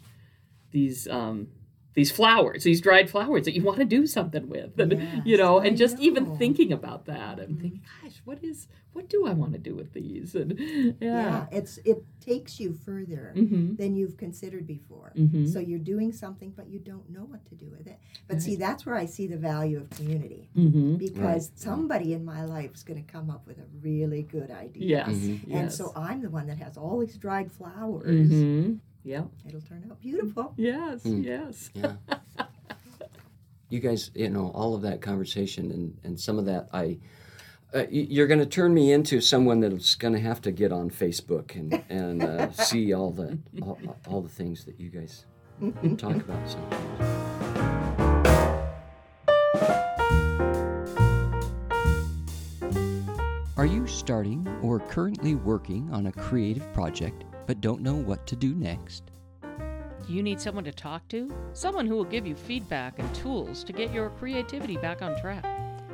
these 0.70 1.06
um, 1.08 1.48
these 1.94 2.10
flowers, 2.12 2.62
these 2.64 2.80
dried 2.80 3.10
flowers 3.10 3.44
that 3.46 3.54
you 3.54 3.62
want 3.62 3.78
to 3.78 3.84
do 3.84 4.06
something 4.06 4.48
with, 4.48 4.78
and 4.78 4.92
you 4.92 5.22
Yes, 5.24 5.38
know, 5.38 5.58
I 5.58 5.66
and 5.66 5.76
just 5.76 5.98
even 5.98 6.36
thinking 6.36 6.72
about 6.72 7.06
that 7.06 7.38
and 7.40 7.60
thinking, 7.60 7.82
gosh, 8.02 8.20
what 8.24 8.42
is 8.44 8.68
what 8.92 9.08
do 9.08 9.24
I 9.26 9.32
want 9.32 9.52
to 9.52 9.58
do 9.58 9.74
with 9.76 9.92
these? 9.92 10.34
And 10.34 10.58
Yeah. 10.58 10.94
yeah. 11.00 11.46
it's 11.52 11.78
it 11.84 12.04
takes 12.20 12.58
you 12.60 12.72
further 12.72 13.32
Mm-hmm. 13.36 13.76
than 13.76 13.94
you've 13.96 14.16
considered 14.16 14.66
before. 14.66 15.12
Mm-hmm. 15.16 15.46
So 15.46 15.58
you're 15.58 15.78
doing 15.78 16.12
something, 16.12 16.52
but 16.56 16.68
you 16.68 16.78
don't 16.78 17.08
know 17.10 17.24
what 17.24 17.44
to 17.46 17.54
do 17.54 17.68
with 17.76 17.86
it. 17.86 17.98
But 18.28 18.40
see, 18.42 18.56
that's 18.56 18.84
where 18.86 18.96
I 18.96 19.06
see 19.06 19.26
the 19.26 19.36
value 19.36 19.78
of 19.78 19.90
community 19.90 20.48
mm-hmm. 20.56 20.96
because 20.96 21.50
somebody 21.54 22.12
in 22.14 22.24
my 22.24 22.44
life 22.44 22.72
is 22.74 22.82
going 22.82 23.04
to 23.04 23.12
come 23.12 23.30
up 23.30 23.46
with 23.46 23.58
a 23.58 23.66
really 23.80 24.22
good 24.22 24.50
idea. 24.50 24.84
Yes. 24.98 25.08
Mhm. 25.08 25.42
And 25.44 25.52
yes. 25.52 25.76
so 25.76 25.92
I'm 25.96 26.20
the 26.22 26.30
one 26.30 26.46
that 26.48 26.58
has 26.58 26.76
all 26.76 26.98
these 26.98 27.16
dried 27.16 27.50
flowers. 27.50 28.30
Yeah. 29.04 29.22
It'll 29.46 29.60
turn 29.60 29.84
out 29.90 30.00
beautiful. 30.00 30.52
Yes. 30.56 31.02
Mm. 31.04 31.24
Yes. 31.24 31.70
Yeah. 31.74 31.94
you 33.70 33.80
guys, 33.80 34.10
you 34.14 34.28
know, 34.28 34.50
all 34.54 34.74
of 34.74 34.82
that 34.82 35.00
conversation 35.00 35.70
and, 35.70 35.96
and 36.04 36.20
some 36.20 36.38
of 36.38 36.44
that, 36.46 36.68
I, 36.72 36.98
uh, 37.72 37.84
you're 37.88 38.26
going 38.26 38.40
to 38.40 38.46
turn 38.46 38.74
me 38.74 38.92
into 38.92 39.20
someone 39.20 39.60
that's 39.60 39.94
going 39.94 40.14
to 40.14 40.20
have 40.20 40.40
to 40.42 40.50
get 40.50 40.72
on 40.72 40.90
Facebook 40.90 41.54
and, 41.54 41.82
and 41.88 42.22
uh, 42.22 42.50
see 42.64 42.92
all 42.92 43.12
the 43.12 43.38
all, 43.62 43.78
all 44.08 44.20
the 44.20 44.28
things 44.28 44.64
that 44.64 44.80
you 44.80 44.90
guys 44.90 45.24
talk 45.96 46.16
about 46.16 46.50
sometimes. 46.50 47.20
Are 53.56 53.66
you 53.66 53.86
starting 53.86 54.48
or 54.62 54.80
currently 54.80 55.34
working 55.34 55.92
on 55.92 56.06
a 56.06 56.12
creative 56.12 56.72
project 56.72 57.24
but 57.50 57.60
don't 57.60 57.82
know 57.82 57.96
what 57.96 58.24
to 58.28 58.36
do 58.36 58.54
next? 58.54 59.10
You 60.06 60.22
need 60.22 60.40
someone 60.40 60.62
to 60.62 60.70
talk 60.70 61.08
to? 61.08 61.28
Someone 61.52 61.84
who 61.84 61.96
will 61.96 62.04
give 62.04 62.24
you 62.24 62.36
feedback 62.36 63.00
and 63.00 63.12
tools 63.12 63.64
to 63.64 63.72
get 63.72 63.92
your 63.92 64.10
creativity 64.10 64.76
back 64.76 65.02
on 65.02 65.20
track. 65.20 65.44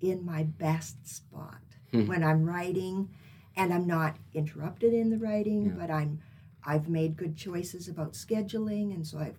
in 0.00 0.24
my 0.24 0.42
best 0.44 1.06
spot 1.06 1.60
Hmm. 1.92 2.06
when 2.06 2.24
I'm 2.24 2.44
writing 2.44 3.08
and 3.56 3.72
I'm 3.72 3.86
not 3.86 4.16
interrupted 4.32 4.92
in 4.92 5.10
the 5.10 5.18
writing, 5.18 5.66
Yeah. 5.66 5.72
but 5.78 5.90
I'm 5.90 6.20
I've 6.66 6.88
made 6.88 7.16
good 7.16 7.36
choices 7.36 7.88
about 7.88 8.14
scheduling 8.14 8.94
and 8.94 9.06
so 9.06 9.18
I've 9.18 9.38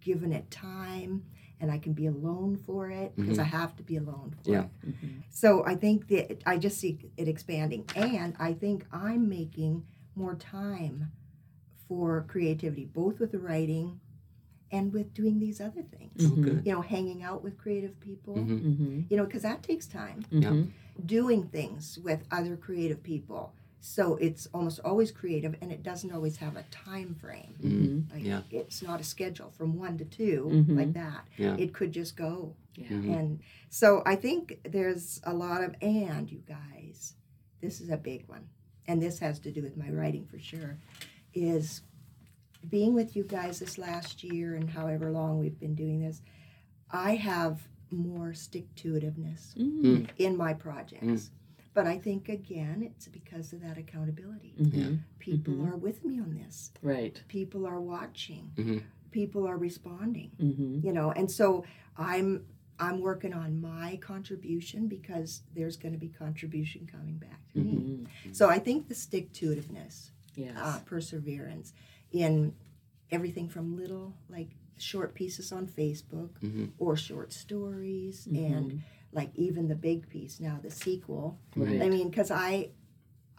given 0.00 0.30
it 0.32 0.50
time 0.50 1.24
and 1.58 1.70
I 1.70 1.78
can 1.78 1.94
be 1.94 2.06
alone 2.06 2.54
for 2.56 2.90
it 2.90 3.16
because 3.16 3.38
Mhm. 3.38 3.40
I 3.40 3.44
have 3.44 3.74
to 3.76 3.82
be 3.82 3.96
alone 3.96 4.34
for 4.44 4.50
Yeah. 4.52 4.64
it. 4.64 4.70
Mm-hmm. 4.90 5.06
So 5.30 5.64
I 5.64 5.74
think 5.74 6.06
that 6.08 6.42
I 6.46 6.58
just 6.58 6.78
see 6.78 6.98
it 7.16 7.28
expanding 7.28 7.84
and 7.96 8.36
I 8.38 8.52
think 8.52 8.86
I'm 8.92 9.26
making 9.28 9.84
more 10.14 10.34
time 10.36 11.10
for 11.88 12.24
creativity 12.28 12.84
both 12.84 13.18
with 13.20 13.32
the 13.32 13.38
writing 13.38 14.00
and 14.72 14.92
with 14.92 15.14
doing 15.14 15.38
these 15.38 15.60
other 15.60 15.82
things. 15.82 16.22
Mhm. 16.30 16.66
You 16.66 16.72
know, 16.72 16.80
hanging 16.80 17.22
out 17.22 17.42
with 17.44 17.56
creative 17.56 17.98
people 18.00 18.34
Mhm. 18.36 18.60
Mm-hmm. 18.60 19.00
you 19.08 19.16
know, 19.16 19.24
because 19.24 19.42
that 19.42 19.62
takes 19.62 19.86
time. 19.86 20.22
Mm-hmm. 20.32 20.70
Doing 21.06 21.44
things 21.48 21.98
with 21.98 22.24
other 22.30 22.56
creative 22.56 23.02
people. 23.02 23.52
So 23.80 24.16
it's 24.16 24.46
almost 24.52 24.80
always 24.80 25.12
creative 25.12 25.54
and 25.60 25.70
it 25.70 25.84
doesn't 25.84 26.10
always 26.10 26.38
have 26.38 26.56
a 26.56 26.64
time 26.72 27.14
frame. 27.14 27.54
Mhm. 27.62 28.12
Like 28.12 28.24
Yeah. 28.24 28.42
it's 28.50 28.82
not 28.82 29.00
a 29.00 29.04
schedule 29.04 29.50
from 29.50 29.76
one 29.76 29.96
to 29.98 30.04
2 30.04 30.46
Mhm. 30.50 30.76
like 30.76 30.92
that. 30.94 31.28
Yeah. 31.36 31.56
It 31.56 31.72
could 31.72 31.92
just 31.92 32.16
go. 32.16 32.56
Yeah. 32.74 32.88
And 32.90 33.38
so 33.70 34.02
I 34.04 34.16
think 34.16 34.58
there's 34.64 35.20
a 35.24 35.32
lot 35.32 35.62
of 35.62 35.76
and 35.80 36.30
you 36.32 36.42
guys, 36.46 37.14
this 37.60 37.80
is 37.80 37.88
a 37.90 37.96
big 37.96 38.26
one. 38.26 38.48
And 38.88 39.00
this 39.00 39.20
has 39.20 39.38
to 39.40 39.52
do 39.52 39.62
with 39.62 39.76
my 39.76 39.90
writing 39.90 40.26
for 40.26 40.38
sure, 40.38 40.78
is 41.36 41.82
being 42.68 42.94
with 42.94 43.14
you 43.14 43.22
guys 43.22 43.58
this 43.60 43.78
last 43.78 44.24
year 44.24 44.54
and 44.56 44.68
however 44.70 45.12
long 45.12 45.38
we've 45.38 45.60
been 45.60 45.74
doing 45.74 46.00
this, 46.00 46.22
I 46.90 47.14
have 47.16 47.60
more 47.90 48.34
stick 48.34 48.74
to 48.76 48.94
itiveness 48.94 49.54
Mm-hmm. 49.56 50.06
in 50.18 50.36
my 50.36 50.52
projects. 50.54 51.30
But 51.74 51.86
I 51.86 51.98
think 51.98 52.28
again, 52.30 52.82
it's 52.82 53.06
because 53.06 53.52
of 53.52 53.60
that 53.60 53.76
accountability. 53.76 54.54
Mm-hmm. 54.58 54.94
People 55.18 55.54
Mhm. 55.54 55.72
are 55.72 55.76
with 55.76 56.04
me 56.04 56.18
on 56.18 56.34
this. 56.34 56.72
Right. 56.82 57.22
People 57.28 57.66
are 57.66 57.80
watching. 57.80 58.50
Mhm. 58.56 58.82
People 59.10 59.46
are 59.46 59.58
responding. 59.58 60.30
Mm-hmm. 60.40 60.86
You 60.86 60.92
know, 60.92 61.12
and 61.12 61.30
so 61.30 61.64
I'm 61.96 62.46
I'm 62.78 63.00
working 63.00 63.32
on 63.32 63.58
my 63.60 63.96
contribution 64.02 64.86
because 64.86 65.42
there's 65.54 65.76
going 65.78 65.92
to 65.92 65.98
be 65.98 66.08
contribution 66.08 66.86
coming 66.86 67.16
back 67.16 67.40
to 67.54 67.58
me. 67.58 67.72
Mm-hmm. 67.74 68.32
So 68.32 68.50
I 68.50 68.58
think 68.58 68.88
the 68.88 68.94
stick 68.94 69.32
to 69.34 69.46
itiveness, 69.54 70.10
Yes. 70.36 70.56
uh, 70.60 70.80
perseverance 70.86 71.72
in 72.12 72.54
everything 73.10 73.48
from 73.48 73.76
little 73.76 74.14
like 74.28 74.50
short 74.78 75.14
pieces 75.14 75.52
on 75.52 75.66
Facebook 75.66 76.30
Mhm. 76.42 76.72
or 76.78 76.96
short 76.96 77.32
stories 77.32 78.26
Mhm. 78.30 78.46
and 78.56 78.82
like 79.12 79.30
even 79.34 79.68
the 79.68 79.74
big 79.74 80.08
piece 80.08 80.38
now 80.40 80.58
the 80.62 80.70
sequel 80.70 81.38
Right. 81.56 81.80
i 81.80 81.88
mean 81.88 82.10
because 82.10 82.30
i 82.30 82.70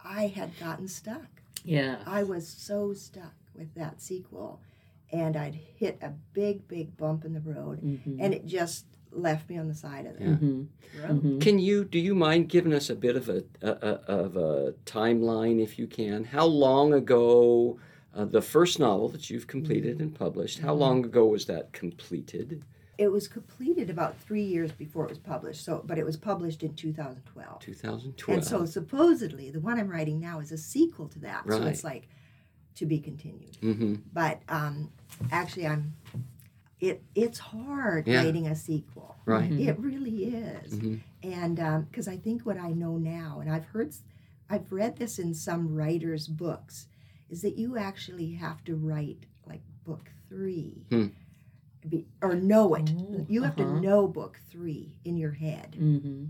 i 0.03 0.27
had 0.27 0.57
gotten 0.59 0.87
stuck 0.87 1.27
yeah. 1.63 2.01
i 2.07 2.23
was 2.23 2.47
so 2.47 2.93
stuck 2.93 3.35
with 3.53 3.73
that 3.75 4.01
sequel 4.01 4.61
and 5.09 5.37
I'd 5.37 5.55
hit 5.55 5.97
a 6.01 6.09
big, 6.33 6.67
big 6.67 6.97
bump 6.97 7.23
in 7.23 7.31
the 7.31 7.39
road, 7.39 7.81
Mhm. 7.81 8.17
and 8.19 8.33
it 8.33 8.45
just 8.45 8.85
left 9.11 9.49
me 9.49 9.57
on 9.57 9.67
the 9.67 9.73
side 9.73 10.05
of 10.05 10.17
the 10.17 10.23
Yeah. 10.23 10.29
Mhm. 10.35 10.67
road. 11.01 11.23
Mhm. 11.23 11.41
Can 11.41 11.59
you 11.59 11.83
do 11.85 11.99
you 11.99 12.13
mind 12.15 12.49
giving 12.49 12.73
us 12.73 12.89
a 12.89 12.95
bit 12.95 13.15
of 13.15 13.29
a, 13.29 13.43
a, 13.61 13.69
a 13.71 13.91
of 14.07 14.37
a 14.37 14.73
timeline 14.85 15.61
if 15.61 15.77
you 15.79 15.87
can? 15.87 16.23
How 16.25 16.45
long 16.45 16.93
ago 16.93 17.79
uh, 18.13 18.25
the 18.25 18.41
first 18.41 18.79
novel 18.79 19.09
that 19.09 19.29
you've 19.29 19.47
completed 19.47 19.99
and 20.01 20.13
published? 20.13 20.59
How 20.59 20.73
long 20.73 21.05
ago 21.05 21.25
was 21.27 21.45
that 21.45 21.71
completed? 21.73 22.63
It 22.97 23.09
was 23.11 23.27
completed 23.27 23.91
about 23.91 24.17
three 24.19 24.41
years 24.43 24.71
before 24.71 25.03
it 25.05 25.09
was 25.09 25.19
published. 25.19 25.63
So, 25.63 25.83
but 25.85 25.99
it 25.99 26.05
was 26.05 26.17
published 26.17 26.63
in 26.63 26.73
2012. 26.73 27.59
2012. 27.59 28.37
And 28.39 28.47
so 28.47 28.65
supposedly 28.65 29.51
the 29.51 29.59
one 29.59 29.79
I'm 29.79 29.87
writing 29.87 30.19
now 30.19 30.39
is 30.39 30.51
a 30.51 30.57
sequel 30.57 31.07
to 31.09 31.19
that. 31.19 31.45
Right. 31.45 31.59
So 31.61 31.67
it's 31.67 31.83
like 31.83 32.07
to 32.75 32.87
be 32.87 32.97
continued. 32.99 33.55
hmm 33.57 33.95
But 34.13 34.41
um, 34.49 34.89
actually, 35.31 35.67
I'm. 35.67 35.93
It 36.79 37.03
it's 37.15 37.39
hard 37.39 38.07
Yeah. 38.07 38.23
writing 38.23 38.47
a 38.47 38.55
sequel. 38.55 39.15
Right. 39.25 39.51
It 39.51 39.79
really 39.79 40.25
is. 40.25 40.73
Mhm. 40.73 40.99
And 41.23 41.85
because 41.89 42.07
I 42.07 42.17
think 42.17 42.45
what 42.45 42.57
I 42.57 42.71
know 42.71 42.97
now, 42.97 43.39
and 43.39 43.49
I've 43.51 43.65
heard, 43.65 43.93
I've 44.49 44.71
read 44.71 44.97
this 44.97 45.17
in 45.19 45.33
some 45.33 45.73
writers' 45.73 46.27
books, 46.27 46.87
is 47.29 47.41
that 47.41 47.57
you 47.57 47.77
actually 47.77 48.31
have 48.33 48.63
to 48.65 48.75
write 48.75 49.25
like 49.45 49.61
book 49.85 50.11
three, 50.29 50.85
Hmm. 50.91 51.07
be, 51.87 52.05
or 52.21 52.35
know 52.35 52.75
it. 52.75 52.93
Oh, 52.95 53.25
you 53.27 53.43
have 53.43 53.59
uh-huh. 53.59 53.75
to 53.75 53.81
know 53.81 54.07
book 54.07 54.39
three 54.49 54.97
in 55.03 55.17
your 55.17 55.31
head 55.31 55.75
Mhm. 55.79 56.29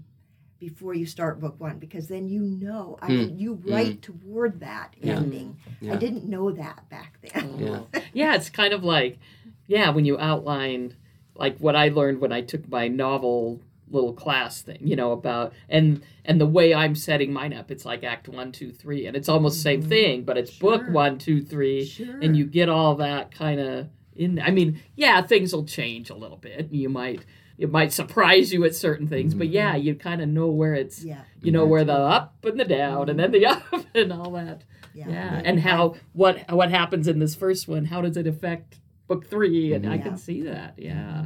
before 0.59 0.93
you 0.93 1.05
start 1.05 1.39
book 1.39 1.59
one, 1.59 1.77
because 1.77 2.07
then 2.07 2.27
you 2.29 2.41
know. 2.41 2.97
I 3.01 3.07
Hmm. 3.07 3.13
mean, 3.17 3.39
you 3.39 3.53
write 3.55 4.01
toward 4.01 4.59
that 4.61 4.95
Yeah. 5.01 5.17
ending. 5.17 5.57
Yeah. 5.81 5.93
I 5.93 5.97
didn't 5.97 6.25
know 6.25 6.51
that 6.51 6.87
back 6.89 7.19
then. 7.21 7.59
Yeah. 7.59 7.83
Oh. 7.93 8.01
yeah, 8.13 8.35
it's 8.35 8.49
kind 8.49 8.73
of 8.73 8.83
like, 8.83 9.19
yeah, 9.67 9.89
when 9.91 10.05
you 10.05 10.17
outline, 10.19 10.95
like 11.35 11.57
what 11.59 11.75
I 11.75 11.89
learned 11.89 12.19
when 12.21 12.31
I 12.31 12.41
took 12.41 12.67
my 12.69 12.87
novel 12.87 13.61
little 13.89 14.11
class 14.13 14.61
thing, 14.61 14.79
you 14.81 14.95
know, 14.97 15.11
about 15.13 15.53
and 15.69 16.01
and 16.25 16.41
the 16.41 16.45
way 16.45 16.73
I'm 16.73 16.93
setting 16.95 17.31
mine 17.31 17.53
up, 17.53 17.71
it's 17.71 17.85
like 17.85 18.03
Act 18.03 18.27
One, 18.27 18.51
Two, 18.51 18.71
Three, 18.73 19.05
and 19.05 19.15
it's 19.15 19.29
almost 19.29 19.57
the 19.57 19.61
same 19.61 19.83
Mhm. 19.83 19.87
thing, 19.89 20.23
but 20.23 20.37
it's 20.37 20.51
book 20.57 20.83
one, 20.89 21.17
two, 21.17 21.41
three, 21.41 21.85
Sure. 21.85 22.19
and 22.21 22.35
you 22.35 22.45
get 22.45 22.67
all 22.69 22.95
that 22.95 23.31
kind 23.31 23.59
of 23.61 23.87
in. 24.15 24.39
I 24.39 24.51
mean, 24.51 24.81
yeah, 24.95 25.21
things 25.21 25.53
will 25.53 25.63
change 25.65 26.09
a 26.09 26.15
little 26.15 26.37
bit. 26.37 26.67
You 26.71 26.89
might 26.89 27.21
it 27.57 27.71
might 27.71 27.91
surprise 27.91 28.53
you 28.53 28.63
at 28.65 28.75
certain 28.75 29.07
things, 29.07 29.33
but 29.33 29.47
yeah, 29.47 29.75
you 29.75 29.95
kind 29.95 30.21
of 30.21 30.29
know 30.29 30.47
where 30.47 30.75
it's. 30.75 31.03
Yeah. 31.03 31.21
You 31.41 31.51
know 31.51 31.65
where 31.65 31.83
the 31.85 31.93
up 31.93 32.35
and 32.45 32.59
the 32.59 32.65
down, 32.65 33.09
and 33.09 33.17
then 33.17 33.31
the 33.31 33.45
up 33.47 33.63
and 33.95 34.11
all 34.13 34.31
that. 34.33 34.63
Yeah. 34.93 35.09
Yeah, 35.09 35.41
and 35.45 35.61
how 35.61 35.95
what 36.13 36.43
what 36.51 36.71
happens 36.71 37.07
in 37.07 37.19
this 37.19 37.35
first 37.35 37.67
one? 37.69 37.85
How 37.85 38.01
does 38.01 38.17
it 38.17 38.27
affect 38.27 38.79
book 39.07 39.29
three? 39.29 39.73
And 39.73 39.89
I 39.89 39.97
can 39.97 40.17
see 40.17 40.41
that. 40.43 40.75
Yeah. 40.77 41.25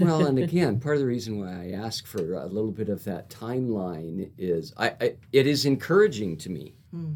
well, 0.00 0.26
and 0.26 0.38
again, 0.48 0.80
part 0.80 0.96
of 0.96 1.00
the 1.00 1.06
reason 1.06 1.38
why 1.38 1.68
I 1.68 1.70
ask 1.72 2.06
for 2.06 2.34
a 2.34 2.46
little 2.46 2.70
bit 2.70 2.88
of 2.88 3.04
that 3.04 3.30
timeline 3.30 4.30
is 4.38 4.72
I, 4.76 4.88
I 5.00 5.14
it 5.32 5.46
is 5.46 5.64
encouraging 5.66 6.36
to 6.38 6.50
me. 6.50 6.74
Hmm. 6.90 7.12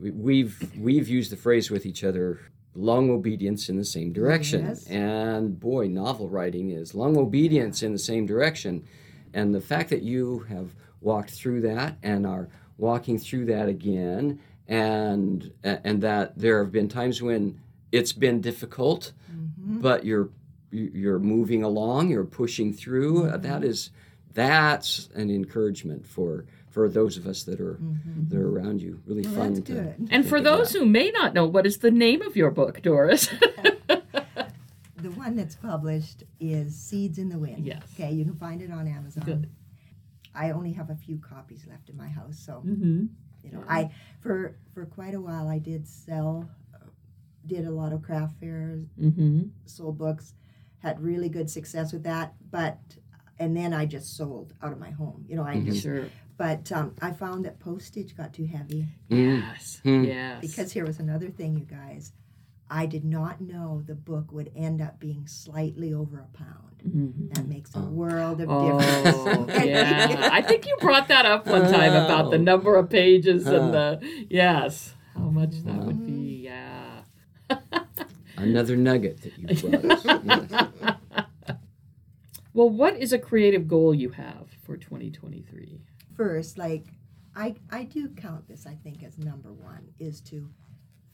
We, 0.00 0.10
we've 0.10 0.72
we've 0.78 1.08
used 1.08 1.32
the 1.32 1.36
phrase 1.36 1.70
with 1.70 1.86
each 1.86 2.04
other 2.04 2.38
long 2.74 3.10
obedience 3.10 3.68
in 3.68 3.76
the 3.76 3.84
same 3.84 4.12
direction 4.14 4.64
Yes. 4.64 4.86
and 4.86 5.60
boy 5.60 5.88
novel 5.88 6.28
writing 6.30 6.70
is 6.70 6.94
long 6.94 7.18
obedience 7.18 7.82
in 7.82 7.92
the 7.92 7.98
same 7.98 8.24
direction 8.24 8.82
and 9.34 9.54
the 9.54 9.60
fact 9.60 9.90
that 9.90 10.00
you 10.02 10.38
have 10.48 10.70
walked 11.02 11.30
through 11.30 11.60
that 11.62 11.98
and 12.02 12.26
are 12.26 12.48
walking 12.78 13.18
through 13.18 13.44
that 13.46 13.68
again 13.68 14.40
and 14.68 15.52
and 15.64 16.00
that 16.00 16.38
there 16.38 16.62
have 16.62 16.72
been 16.72 16.88
times 16.88 17.20
when 17.20 17.60
it's 17.90 18.12
been 18.12 18.40
difficult 18.40 19.12
Mhm. 19.62 19.80
but 19.82 20.04
you're 20.04 20.30
you're 20.70 21.18
moving 21.18 21.62
along 21.62 22.08
you're 22.10 22.24
pushing 22.24 22.72
through 22.72 23.22
Mm-hmm. 23.24 23.42
that 23.42 23.62
is 23.64 23.90
that's 24.34 25.08
an 25.14 25.30
encouragement 25.30 26.06
for 26.06 26.46
for 26.70 26.88
those 26.88 27.18
of 27.18 27.26
us 27.26 27.42
that 27.44 27.60
are 27.60 27.78
that 28.28 28.38
are 28.38 28.48
around 28.48 28.80
you 28.80 29.00
really 29.06 29.22
Mm-hmm. 29.22 29.36
Well, 29.36 29.44
fun 29.44 29.54
that's 29.54 29.66
to. 30.08 30.14
And 30.14 30.26
for 30.26 30.40
those 30.40 30.72
that. 30.72 30.78
who 30.78 30.86
may 30.86 31.10
not 31.10 31.34
know, 31.34 31.46
what 31.46 31.66
is 31.66 31.78
the 31.78 31.90
name 31.90 32.22
of 32.22 32.34
your 32.36 32.50
book, 32.50 32.80
Doris? 32.82 33.28
The 34.96 35.10
one 35.10 35.34
that's 35.34 35.56
published 35.56 36.22
is 36.38 36.76
Seeds 36.76 37.18
in 37.18 37.28
the 37.28 37.36
Wind. 37.38 37.66
Yes. 37.66 37.82
Okay, 37.94 38.12
you 38.12 38.24
can 38.24 38.36
find 38.36 38.62
it 38.62 38.70
on 38.70 38.86
Amazon. 38.86 39.24
Good. 39.24 39.50
I 40.34 40.52
only 40.52 40.72
have 40.74 40.90
a 40.90 40.94
few 40.94 41.18
copies 41.18 41.66
left 41.68 41.88
in 41.88 41.96
my 41.96 42.08
house, 42.08 42.38
so 42.38 42.62
mm-hmm. 42.64 43.06
you 43.42 43.52
know, 43.52 43.64
I 43.68 43.90
for 44.20 44.54
for 44.72 44.86
quite 44.86 45.14
a 45.14 45.20
while 45.20 45.48
I 45.48 45.58
did 45.58 45.88
sell, 45.88 46.48
uh, 46.48 46.61
did 47.46 47.66
a 47.66 47.70
lot 47.70 47.92
of 47.92 48.02
craft 48.02 48.38
fairs, 48.40 48.86
Mm-hmm. 49.00 49.42
sold 49.64 49.98
books, 49.98 50.34
had 50.78 51.00
really 51.00 51.28
good 51.28 51.48
success 51.50 51.92
with 51.92 52.02
that. 52.04 52.34
But 52.50 52.78
and 53.38 53.56
then 53.56 53.72
I 53.72 53.86
just 53.86 54.16
sold 54.16 54.52
out 54.62 54.72
of 54.72 54.78
my 54.78 54.90
home. 54.90 55.24
You 55.28 55.36
know, 55.36 55.42
I 55.44 55.56
Mhm. 55.56 55.64
just. 55.66 55.82
Sure. 55.82 56.06
But 56.38 56.70
um, 56.72 56.94
I 57.00 57.12
found 57.12 57.44
that 57.44 57.58
postage 57.60 58.16
got 58.16 58.32
too 58.32 58.46
heavy 58.46 58.86
Mm. 59.10 59.42
Yes. 59.42 59.80
Hmm. 59.84 60.04
Yes. 60.04 60.40
because 60.40 60.72
here 60.72 60.84
was 60.86 60.98
another 60.98 61.28
thing, 61.30 61.56
you 61.56 61.64
guys. 61.64 62.12
I 62.70 62.86
did 62.86 63.04
not 63.04 63.40
know 63.40 63.82
the 63.86 63.94
book 63.94 64.32
would 64.32 64.50
end 64.56 64.80
up 64.80 64.98
being 64.98 65.26
slightly 65.26 65.92
over 65.92 66.18
a 66.20 66.36
pound. 66.36 66.82
Mhm. 66.86 67.34
That 67.34 67.46
makes 67.46 67.74
a 67.74 67.78
Oh. 67.80 67.84
world 67.90 68.40
of 68.40 68.48
Oh, 68.50 68.78
difference. 68.78 69.66
yeah. 69.66 70.28
I 70.32 70.40
think 70.42 70.66
you 70.66 70.76
brought 70.80 71.08
that 71.08 71.26
up 71.26 71.46
one 71.46 71.62
time 71.70 71.92
about 71.92 72.30
the 72.30 72.38
Oh. 72.38 72.42
number 72.42 72.76
of 72.76 72.88
pages 72.88 73.44
Huh. 73.44 73.56
and 73.60 73.74
the 73.74 74.26
yes, 74.30 74.94
how 75.14 75.28
much 75.30 75.62
that 75.64 75.84
would 75.84 76.04
be. 76.06 76.12
Yeah. 78.42 78.50
another 78.50 78.76
nugget 78.76 79.20
that 79.22 79.38
you 79.38 79.70
brought 79.70 79.84
us. 79.84 80.04
Yes. 80.04 80.94
Well, 82.54 82.68
what 82.68 82.96
is 82.96 83.14
a 83.14 83.18
creative 83.18 83.66
goal 83.66 83.94
you 83.94 84.10
have 84.10 84.46
for 84.62 84.76
2023? 84.76 85.80
First, 86.16 86.58
like 86.58 86.84
I 87.34 87.54
I 87.70 87.84
do 87.84 88.08
count 88.10 88.46
this, 88.46 88.66
I 88.66 88.74
think, 88.74 89.02
as 89.02 89.16
number 89.18 89.50
one, 89.52 89.88
is 89.98 90.20
to 90.22 90.50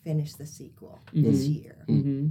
finish 0.02 0.34
the 0.34 0.46
sequel 0.46 0.98
this 1.12 1.46
Mhm. 1.46 1.62
year. 1.62 1.84
Mm-hmm. 1.88 2.26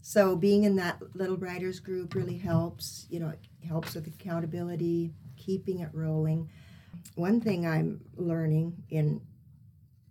So 0.00 0.34
being 0.34 0.62
in 0.64 0.76
that 0.76 1.02
little 1.14 1.36
writers 1.36 1.78
group 1.78 2.14
really 2.14 2.38
helps. 2.38 3.06
You 3.10 3.20
know, 3.20 3.28
it 3.28 3.40
helps 3.66 3.94
with 3.94 4.06
accountability, 4.06 5.12
keeping 5.36 5.80
it 5.80 5.90
rolling. 5.92 6.48
One 7.16 7.40
thing 7.42 7.66
I'm 7.66 8.00
learning 8.16 8.82
in 8.88 9.20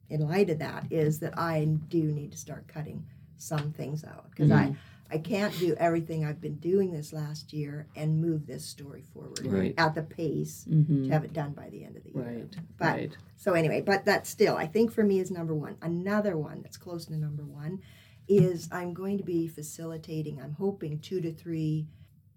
in 0.09 0.21
light 0.27 0.51
of 0.51 0.59
that 0.59 0.85
is 0.91 1.17
that 1.19 1.37
I 1.39 1.65
do 1.65 2.03
need 2.03 2.31
to 2.33 2.37
start 2.37 2.67
cutting 2.67 3.03
some 3.37 3.71
things 3.71 4.03
out 4.03 4.29
because 4.31 4.51
I 4.51 4.75
I 5.09 5.19
can't 5.19 5.57
do 5.57 5.73
everything 5.79 6.25
I've 6.25 6.41
been 6.41 6.55
doing 6.57 6.91
this 6.91 7.13
last 7.13 7.53
year 7.53 7.87
and 7.95 8.19
move 8.21 8.45
this 8.45 8.65
story 8.65 9.03
forward 9.13 9.39
Right. 9.45 9.73
at 9.77 9.95
the 9.95 10.01
pace 10.03 10.65
Mm-hmm. 10.69 11.05
to 11.05 11.09
have 11.11 11.23
it 11.23 11.31
done 11.31 11.51
by 11.53 11.69
the 11.69 11.85
end 11.85 11.95
of 11.95 12.03
the 12.03 12.11
year. 12.11 12.23
Right. 12.23 12.55
But 12.77 12.85
right. 12.85 13.17
so 13.37 13.53
anyway, 13.53 13.79
but 13.81 14.03
that 14.05 14.27
still, 14.27 14.57
I 14.57 14.67
think 14.67 14.91
for 14.91 15.03
me 15.03 15.19
is 15.19 15.31
number 15.31 15.53
one. 15.55 15.77
Another 15.81 16.37
one 16.37 16.61
that's 16.61 16.75
close 16.77 17.05
to 17.05 17.15
number 17.15 17.43
one 17.45 17.81
is 18.27 18.67
I'm 18.71 18.93
going 18.93 19.17
to 19.17 19.23
be 19.23 19.47
facilitating. 19.47 20.41
I'm 20.41 20.53
hoping 20.59 20.99
two 20.99 21.21
to 21.21 21.31
three 21.31 21.87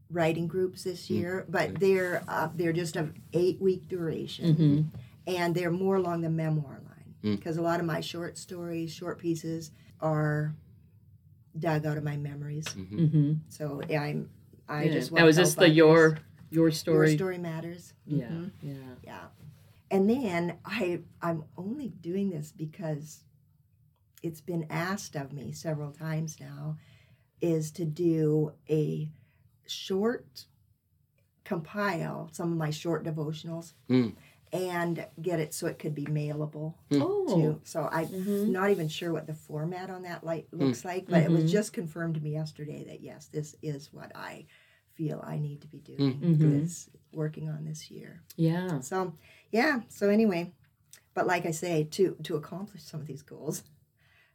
writing 0.08 0.46
groups 0.46 0.84
this 0.84 1.10
year, 1.10 1.46
but 1.48 1.80
they're 1.80 2.22
uh, 2.28 2.48
they're 2.54 2.72
just 2.72 2.94
of 2.94 3.12
eight 3.32 3.60
week 3.60 3.88
duration, 3.88 4.54
Mm-hmm. 4.54 4.80
and 5.26 5.54
they're 5.56 5.70
more 5.72 5.96
along 5.96 6.20
the 6.20 6.30
memoir 6.30 6.80
line 6.84 6.86
Mm. 7.24 7.36
because 7.36 7.56
a 7.58 7.62
lot 7.62 7.80
of 7.80 7.86
my 7.86 8.00
short 8.00 8.38
stories, 8.38 8.92
short 8.92 9.18
pieces 9.18 9.72
are 10.00 10.54
dug 11.60 11.86
out 11.86 11.96
of 11.96 12.04
my 12.04 12.16
memories. 12.16 12.64
Mm-hmm. 12.66 13.34
So 13.48 13.82
I'm 13.90 14.30
I 14.68 14.84
yeah. 14.84 14.92
just 14.92 15.12
now 15.12 15.22
want 15.22 15.28
is 15.30 15.36
to 15.36 15.42
this 15.42 15.54
the 15.54 15.68
your 15.68 16.06
others. 16.06 16.18
your 16.50 16.70
story? 16.70 17.08
Your 17.10 17.16
story 17.18 17.38
matters. 17.38 17.92
Yeah. 18.06 18.26
Mhm. 18.28 18.50
Yeah. 18.62 18.72
Yeah. 19.04 19.24
And 19.90 20.08
then 20.08 20.58
I 20.64 21.00
I'm 21.22 21.44
only 21.56 21.88
doing 21.88 22.30
this 22.30 22.52
because 22.52 23.24
it's 24.22 24.40
been 24.40 24.66
asked 24.70 25.16
of 25.16 25.32
me 25.32 25.52
several 25.52 25.92
times 25.92 26.38
now 26.40 26.76
is 27.40 27.70
to 27.72 27.84
do 27.84 28.52
a 28.68 29.10
short 29.66 30.44
compile 31.44 32.28
some 32.32 32.52
of 32.52 32.58
my 32.58 32.70
short 32.70 33.04
devotionals 33.04 33.72
Mm. 33.88 34.14
And 34.52 35.06
get 35.22 35.38
it 35.40 35.54
so 35.54 35.66
it 35.66 35.78
could 35.78 35.94
be 35.94 36.04
mailable 36.06 36.74
Oh. 36.92 37.26
too. 37.34 37.60
So 37.64 37.88
I'm 37.90 38.06
Mhm. 38.08 38.48
not 38.48 38.70
even 38.70 38.88
sure 38.88 39.12
what 39.12 39.26
the 39.26 39.34
format 39.34 39.90
on 39.90 40.02
that 40.02 40.24
light 40.24 40.48
looks 40.52 40.84
like, 40.84 41.06
but 41.08 41.22
it 41.22 41.28
Mhm. 41.30 41.34
was 41.42 41.52
just 41.52 41.72
confirmed 41.72 42.14
to 42.16 42.20
me 42.20 42.32
yesterday 42.32 42.84
that 42.84 43.00
yes, 43.00 43.26
this 43.28 43.54
is 43.62 43.92
what 43.92 44.10
I 44.16 44.46
feel 44.94 45.20
I 45.24 45.38
need 45.38 45.60
to 45.62 45.68
be 45.68 45.78
doing 45.78 46.20
Mhm. 46.20 46.38
this 46.38 46.90
working 47.12 47.48
on 47.48 47.64
this 47.64 47.90
year. 47.90 48.22
Yeah. 48.36 48.80
So 48.80 49.14
yeah. 49.52 49.82
So 49.88 50.08
anyway, 50.10 50.52
but 51.14 51.26
like 51.26 51.46
I 51.46 51.52
say, 51.52 51.84
to 51.84 52.16
to 52.24 52.36
accomplish 52.36 52.82
some 52.82 53.00
of 53.00 53.06
these 53.06 53.22
goals, 53.22 53.62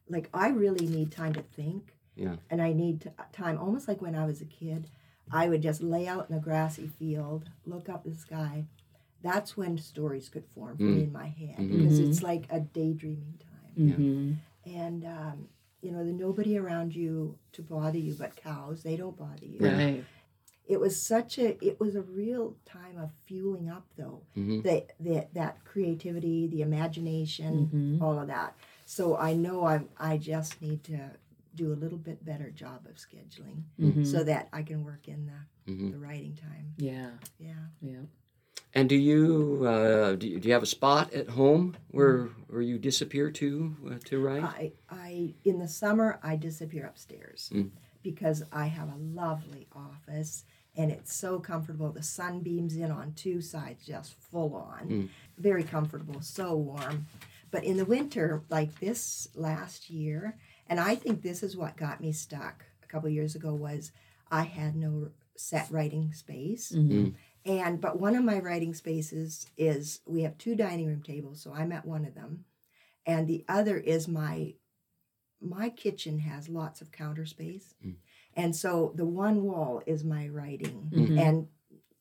like 0.08 0.30
I 0.34 0.50
really 0.50 0.88
need 0.88 1.12
time 1.12 1.34
to 1.34 1.42
think. 1.44 1.98
Yeah. 2.16 2.38
And 2.50 2.62
I 2.62 2.72
need 2.72 3.02
to, 3.02 3.14
time 3.34 3.58
almost 3.58 3.90
like 3.90 4.02
when 4.02 4.16
I 4.16 4.26
was 4.26 4.40
a 4.42 4.46
kid, 4.46 4.88
I 5.32 5.50
would 5.50 5.62
just 5.62 5.82
lay 5.82 6.08
out 6.08 6.30
in 6.30 6.36
a 6.38 6.40
grassy 6.40 6.88
field, 6.88 7.50
look 7.66 7.90
up 7.90 8.06
the 8.06 8.14
sky. 8.16 8.68
That's 9.26 9.58
when 9.58 9.78
stories 9.78 10.30
could 10.30 10.46
form 10.56 10.78
for 10.78 10.84
me 10.84 11.04
in 11.04 11.12
my 11.12 11.28
head 11.42 11.58
because 11.58 12.00
Mhm. 12.00 12.08
it's 12.10 12.22
like 12.32 12.46
a 12.52 12.60
daydreaming 12.60 13.40
time. 13.52 13.76
Mm-hmm. 13.90 14.34
And 14.84 15.06
um, 15.06 15.38
you 15.82 15.92
know, 15.92 16.04
the 16.06 16.12
nobody 16.12 16.58
around 16.58 16.96
you 16.96 17.38
to 17.54 17.62
bother 17.62 17.98
you 18.08 18.14
but 18.14 18.36
cows. 18.36 18.84
They 18.84 18.96
don't 18.98 19.18
bother 19.18 19.46
you. 19.46 19.60
Right. 19.60 20.04
It 20.68 20.80
was 20.80 21.00
such 21.00 21.38
a 21.38 21.48
it 21.70 21.80
was 21.80 21.96
a 21.96 22.02
real 22.02 22.56
time 22.66 22.98
of 22.98 23.10
fueling 23.26 23.70
up 23.70 23.86
though. 23.98 24.22
Mhm. 24.38 24.64
That 24.64 24.84
that 25.00 25.34
that 25.34 25.64
creativity, 25.66 26.48
the 26.48 26.62
imagination, 26.62 27.54
Mhm. 27.74 28.02
all 28.04 28.18
of 28.20 28.28
that. 28.28 28.56
So 28.86 29.18
I 29.18 29.34
know 29.36 29.64
I 29.66 29.76
I 29.98 30.18
just 30.18 30.62
need 30.62 30.84
to 30.86 31.00
do 31.56 31.72
a 31.72 31.78
little 31.84 31.98
bit 32.00 32.24
better 32.26 32.50
job 32.52 32.86
of 32.90 32.96
scheduling 32.98 33.64
Mhm. 33.80 34.06
so 34.06 34.24
that 34.24 34.50
I 34.54 34.62
can 34.64 34.84
work 34.84 35.08
in 35.08 35.26
the 35.32 35.40
the 35.92 35.98
writing 35.98 36.36
time. 36.36 36.74
Yeah. 36.78 37.12
Yeah. 37.40 37.66
Yeah. 37.82 38.02
And 38.76 38.90
do 38.90 38.96
you, 38.96 39.66
uh, 39.66 40.16
do 40.16 40.28
you 40.28 40.38
do 40.40 40.50
you 40.50 40.54
have 40.54 40.62
a 40.64 40.66
spot 40.68 41.14
at 41.14 41.30
home 41.30 41.78
where 41.92 42.26
where 42.50 42.62
you 42.62 42.78
disappear 42.78 43.32
to 43.32 43.76
uh, 43.90 43.94
to 44.06 44.20
write? 44.20 44.44
I, 44.44 44.72
I 44.90 45.34
in 45.46 45.60
the 45.60 45.68
summer 45.68 46.20
I 46.22 46.36
disappear 46.36 46.86
upstairs 46.86 47.50
Mm. 47.54 47.72
because 48.04 48.44
I 48.52 48.66
have 48.68 48.90
a 48.90 48.98
lovely 48.98 49.68
office 49.74 50.44
and 50.76 50.92
it's 50.92 51.14
so 51.16 51.40
comfortable. 51.40 51.90
The 51.90 52.04
sun 52.04 52.42
beams 52.42 52.76
in 52.76 52.92
on 52.92 53.14
two 53.14 53.40
sides, 53.40 53.86
just 53.86 54.14
full 54.20 54.54
on, 54.54 54.90
Mm. 54.90 55.10
very 55.38 55.64
comfortable, 55.64 56.20
so 56.20 56.54
warm. 56.58 57.08
But 57.52 57.64
in 57.64 57.78
the 57.78 57.86
winter, 57.86 58.44
like 58.50 58.78
this 58.82 59.30
last 59.36 59.90
year, 59.90 60.36
and 60.68 60.82
I 60.82 60.96
think 60.96 61.22
this 61.22 61.44
is 61.44 61.56
what 61.56 61.78
got 61.78 62.02
me 62.02 62.12
stuck 62.12 62.66
a 62.84 62.88
couple 62.88 63.08
years 63.08 63.36
ago 63.36 63.54
was 63.54 63.94
I 64.30 64.44
had 64.44 64.76
no 64.76 65.12
set 65.38 65.72
writing 65.72 66.12
space. 66.12 66.74
Mhm. 66.74 67.14
And 67.46 67.80
but 67.80 68.00
one 68.00 68.16
of 68.16 68.24
my 68.24 68.40
writing 68.40 68.74
spaces 68.74 69.48
is 69.58 70.02
we 70.08 70.24
have 70.24 70.38
two 70.38 70.56
dining 70.56 70.88
room 70.88 71.04
tables, 71.04 71.42
so 71.42 71.54
I'm 71.54 71.72
at 71.72 71.86
one 71.86 72.06
of 72.06 72.16
them, 72.16 72.46
and 73.06 73.28
the 73.28 73.46
other 73.48 73.78
is 73.78 74.08
my 74.08 74.56
my 75.42 75.70
kitchen 75.70 76.20
has 76.20 76.50
lots 76.50 76.82
of 76.82 76.92
counter 76.92 77.26
space, 77.26 77.76
Mm. 77.86 77.96
and 78.36 78.56
so 78.56 78.94
the 78.96 79.06
one 79.06 79.44
wall 79.44 79.82
is 79.86 80.04
my 80.04 80.28
writing 80.28 80.90
Mhm. 80.92 81.20
and 81.20 81.48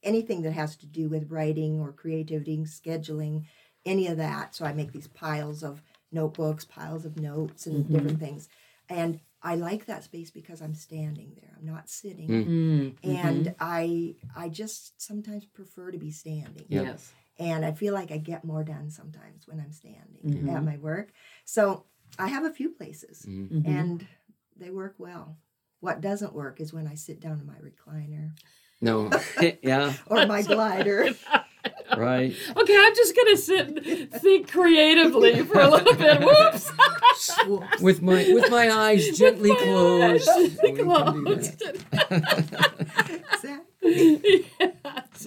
anything 0.03 0.43
that 0.43 0.53
has 0.53 0.77
to 0.77 0.87
do 0.87 1.09
with 1.09 1.31
writing 1.31 1.81
or 1.81 1.93
creativity, 1.93 2.57
scheduling, 2.59 3.45
any 3.85 4.07
of 4.07 4.17
that. 4.19 4.55
So 4.55 4.65
I 4.65 4.73
make 4.73 4.93
these 4.93 5.09
piles 5.09 5.63
of 5.63 5.83
notebooks, 6.13 6.65
piles 6.65 7.05
of 7.05 7.19
notes, 7.19 7.67
and 7.67 7.85
Mhm. 7.85 7.93
different 7.93 8.21
things, 8.21 8.49
and 8.89 9.21
I 9.45 9.57
like 9.57 9.85
that 9.87 10.03
space 10.05 10.31
because 10.31 10.63
I'm 10.63 10.75
standing 10.75 11.35
there. 11.41 11.55
I'm 11.59 11.67
not 11.67 11.91
sitting 11.91 12.29
Mm. 12.29 12.47
Mm. 12.47 12.97
and 13.05 13.47
Mhm. 13.47 13.55
I 13.61 14.17
I 14.35 14.49
just 14.49 15.01
sometimes 15.01 15.45
prefer 15.45 15.91
to 15.91 15.99
be 15.99 16.11
standing. 16.11 16.67
Yeah. 16.69 16.83
yes. 16.83 17.13
And 17.39 17.65
I 17.65 17.73
feel 17.73 17.93
like 17.95 18.11
I 18.11 18.17
get 18.19 18.45
more 18.45 18.65
done 18.65 18.91
sometimes 18.91 19.47
when 19.47 19.61
I'm 19.61 19.73
standing 19.73 20.23
Mhm. 20.25 20.57
at 20.57 20.65
my 20.65 20.79
work. 20.79 21.13
So 21.45 21.85
I 22.19 22.29
have 22.29 22.45
a 22.45 22.51
few 22.55 22.71
places 22.71 23.27
Mhm. 23.27 23.51
Mhm. 23.51 23.67
and 23.67 24.07
they 24.57 24.71
work 24.71 24.95
well. 24.99 25.37
What 25.81 26.01
doesn't 26.01 26.33
work 26.33 26.61
is 26.61 26.73
when 26.73 26.87
I 26.87 26.95
sit 26.95 27.21
down 27.21 27.41
in 27.41 27.47
my 27.47 27.59
recliner 27.59 28.33
No, 28.81 29.11
yeah, 29.63 29.93
or 30.07 30.27
my 30.27 30.43
glider. 30.43 31.15
right. 31.99 32.35
Okay, 32.57 32.77
I'm 32.79 32.95
just 32.95 33.17
gonna 33.17 33.37
sit 33.37 33.69
and 33.69 34.11
think 34.13 34.51
creatively 34.51 35.43
for 35.45 35.61
a 35.61 35.69
little 35.71 35.95
bit. 35.95 36.21
Whoops. 36.21 36.71
Whoops. 37.47 37.81
With 37.81 38.03
my 38.03 38.25
with 38.33 38.51
my 38.51 38.71
eyes 38.71 39.17
gently 39.17 39.51
my 39.51 39.57
closed. 39.57 40.29
eyes 40.29 40.59
We 40.63 40.73
can 40.73 40.77
do 40.77 40.85
closed. 40.85 41.63
Exactly. 43.33 44.47
Yes. 44.61 44.71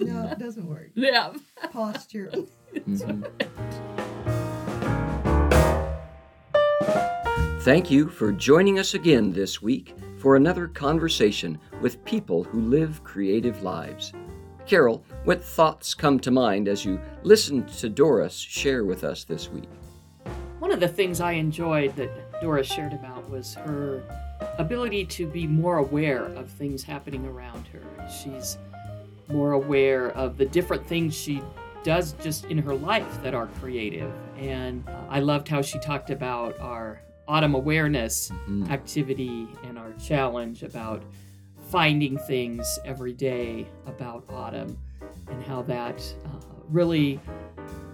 No, 0.00 0.28
it 0.30 0.38
doesn't 0.38 0.66
work. 0.68 0.90
Yeah. 0.94 1.32
Posture. 1.72 2.30
Mhm. 2.74 3.24
Thank 7.62 7.90
you 7.90 8.08
for 8.08 8.32
joining 8.32 8.78
us 8.78 8.94
again 8.94 9.32
this 9.32 9.60
week 9.60 9.94
for 10.18 10.36
another 10.36 10.68
conversation 10.68 11.58
with 11.80 12.04
people 12.04 12.44
who 12.44 12.60
live 12.60 13.02
creative 13.04 13.62
lives. 13.62 14.12
Carol, 14.68 15.02
what 15.24 15.42
thoughts 15.42 15.94
come 15.94 16.20
to 16.20 16.30
mind 16.30 16.68
as 16.68 16.84
you 16.84 17.00
listen 17.22 17.64
to 17.78 17.88
Doris 17.88 18.36
share 18.36 18.84
with 18.84 19.02
us 19.02 19.24
this 19.24 19.48
week? 19.50 19.68
One 20.58 20.70
of 20.70 20.78
the 20.78 20.88
things 20.88 21.22
I 21.22 21.32
enjoyed 21.32 21.96
that 21.96 22.10
Doris 22.42 22.66
shared 22.66 22.92
about 22.92 23.30
was 23.30 23.54
her 23.54 24.02
ability 24.58 25.06
to 25.06 25.26
be 25.26 25.46
more 25.46 25.78
aware 25.78 26.26
of 26.26 26.50
things 26.50 26.82
happening 26.82 27.24
around 27.24 27.66
her. 27.68 27.80
She's 28.10 28.58
more 29.28 29.52
aware 29.52 30.10
of 30.10 30.36
the 30.36 30.44
different 30.44 30.86
things 30.86 31.14
she 31.16 31.40
does 31.82 32.12
just 32.22 32.44
in 32.46 32.58
her 32.58 32.74
life 32.74 33.22
that 33.22 33.32
are 33.32 33.46
creative. 33.60 34.12
And 34.38 34.84
I 35.08 35.20
loved 35.20 35.48
how 35.48 35.62
she 35.62 35.78
talked 35.78 36.10
about 36.10 36.60
our 36.60 37.00
autumn 37.26 37.54
awareness 37.54 38.30
Mhm. 38.46 38.70
activity 38.70 39.48
and 39.64 39.78
our 39.78 39.92
challenge 39.94 40.62
about 40.62 41.02
finding 41.70 42.18
things 42.18 42.78
every 42.84 43.12
day 43.12 43.66
about 43.86 44.24
autumn 44.30 44.78
and 45.30 45.42
how 45.42 45.62
that 45.62 46.02
uh, 46.24 46.28
really 46.70 47.20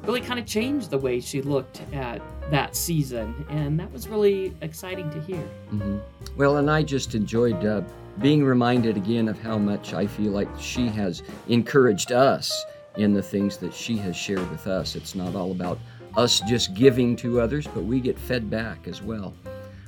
really 0.04 0.20
kind 0.20 0.38
of 0.38 0.44
changed 0.46 0.90
the 0.90 0.98
way 0.98 1.18
she 1.18 1.40
looked 1.40 1.80
at 1.92 2.20
that 2.50 2.76
season 2.76 3.34
and 3.48 3.80
that 3.80 3.90
was 3.90 4.06
really 4.06 4.54
exciting 4.60 5.08
to 5.10 5.20
hear 5.22 5.42
Mhm. 5.72 6.00
Well, 6.36 6.58
and 6.58 6.70
I 6.70 6.82
just 6.82 7.14
enjoyed 7.14 7.64
uh, 7.64 7.82
being 8.20 8.44
reminded 8.44 8.96
again 8.96 9.28
of 9.28 9.38
how 9.40 9.56
much 9.58 9.94
I 9.94 10.06
feel 10.06 10.30
like 10.32 10.48
she 10.58 10.86
has 10.88 11.22
encouraged 11.48 12.12
us 12.12 12.64
in 12.96 13.12
the 13.12 13.22
things 13.22 13.56
that 13.56 13.74
she 13.74 13.96
has 13.98 14.14
shared 14.14 14.48
with 14.50 14.66
us. 14.66 14.94
It's 14.94 15.14
not 15.14 15.34
all 15.34 15.50
about 15.50 15.78
us 16.16 16.40
just 16.40 16.74
giving 16.74 17.16
to 17.16 17.40
others, 17.40 17.66
but 17.66 17.84
we 17.84 18.00
get 18.00 18.18
fed 18.18 18.48
back 18.50 18.86
as 18.86 19.02
well. 19.02 19.34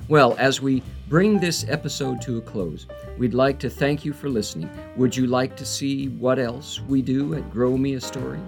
Well, 0.09 0.37
as 0.39 0.61
we 0.61 0.81
bring 1.09 1.37
this 1.37 1.65
episode 1.67 2.21
to 2.21 2.37
a 2.37 2.41
close, 2.41 2.87
we'd 3.17 3.33
like 3.33 3.59
to 3.59 3.69
thank 3.69 4.05
you 4.05 4.13
for 4.13 4.29
listening. 4.29 4.69
Would 4.95 5.17
you 5.17 5.27
like 5.27 5.57
to 5.57 5.65
see 5.65 6.07
what 6.07 6.39
else 6.39 6.79
we 6.81 7.01
do 7.01 7.35
at 7.35 7.51
Grow 7.51 7.75
Me 7.77 7.95
a 7.95 8.01
Story? 8.01 8.39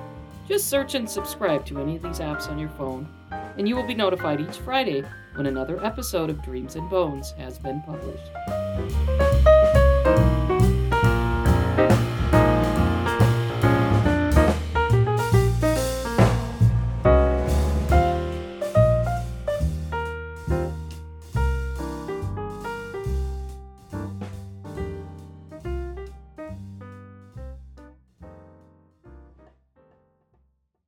Just 0.48 0.70
search 0.70 0.96
and 0.96 1.10
subscribe 1.10 1.66
to 1.66 1.82
any 1.82 1.98
of 1.98 2.04
these 2.04 2.20
apps 2.20 2.50
on 2.50 2.58
your 2.58 2.70
phone 2.70 3.06
and 3.58 3.68
you 3.68 3.76
will 3.76 3.88
be 3.88 3.94
notified 3.94 4.40
each 4.40 4.58
friday 4.60 5.04
when 5.36 5.48
another 5.48 5.84
episode 5.84 6.30
of 6.30 6.42
dreams 6.42 6.76
and 6.76 6.90
bones 6.90 7.32
has 7.32 7.60
been 7.60 7.82
published 7.82 9.27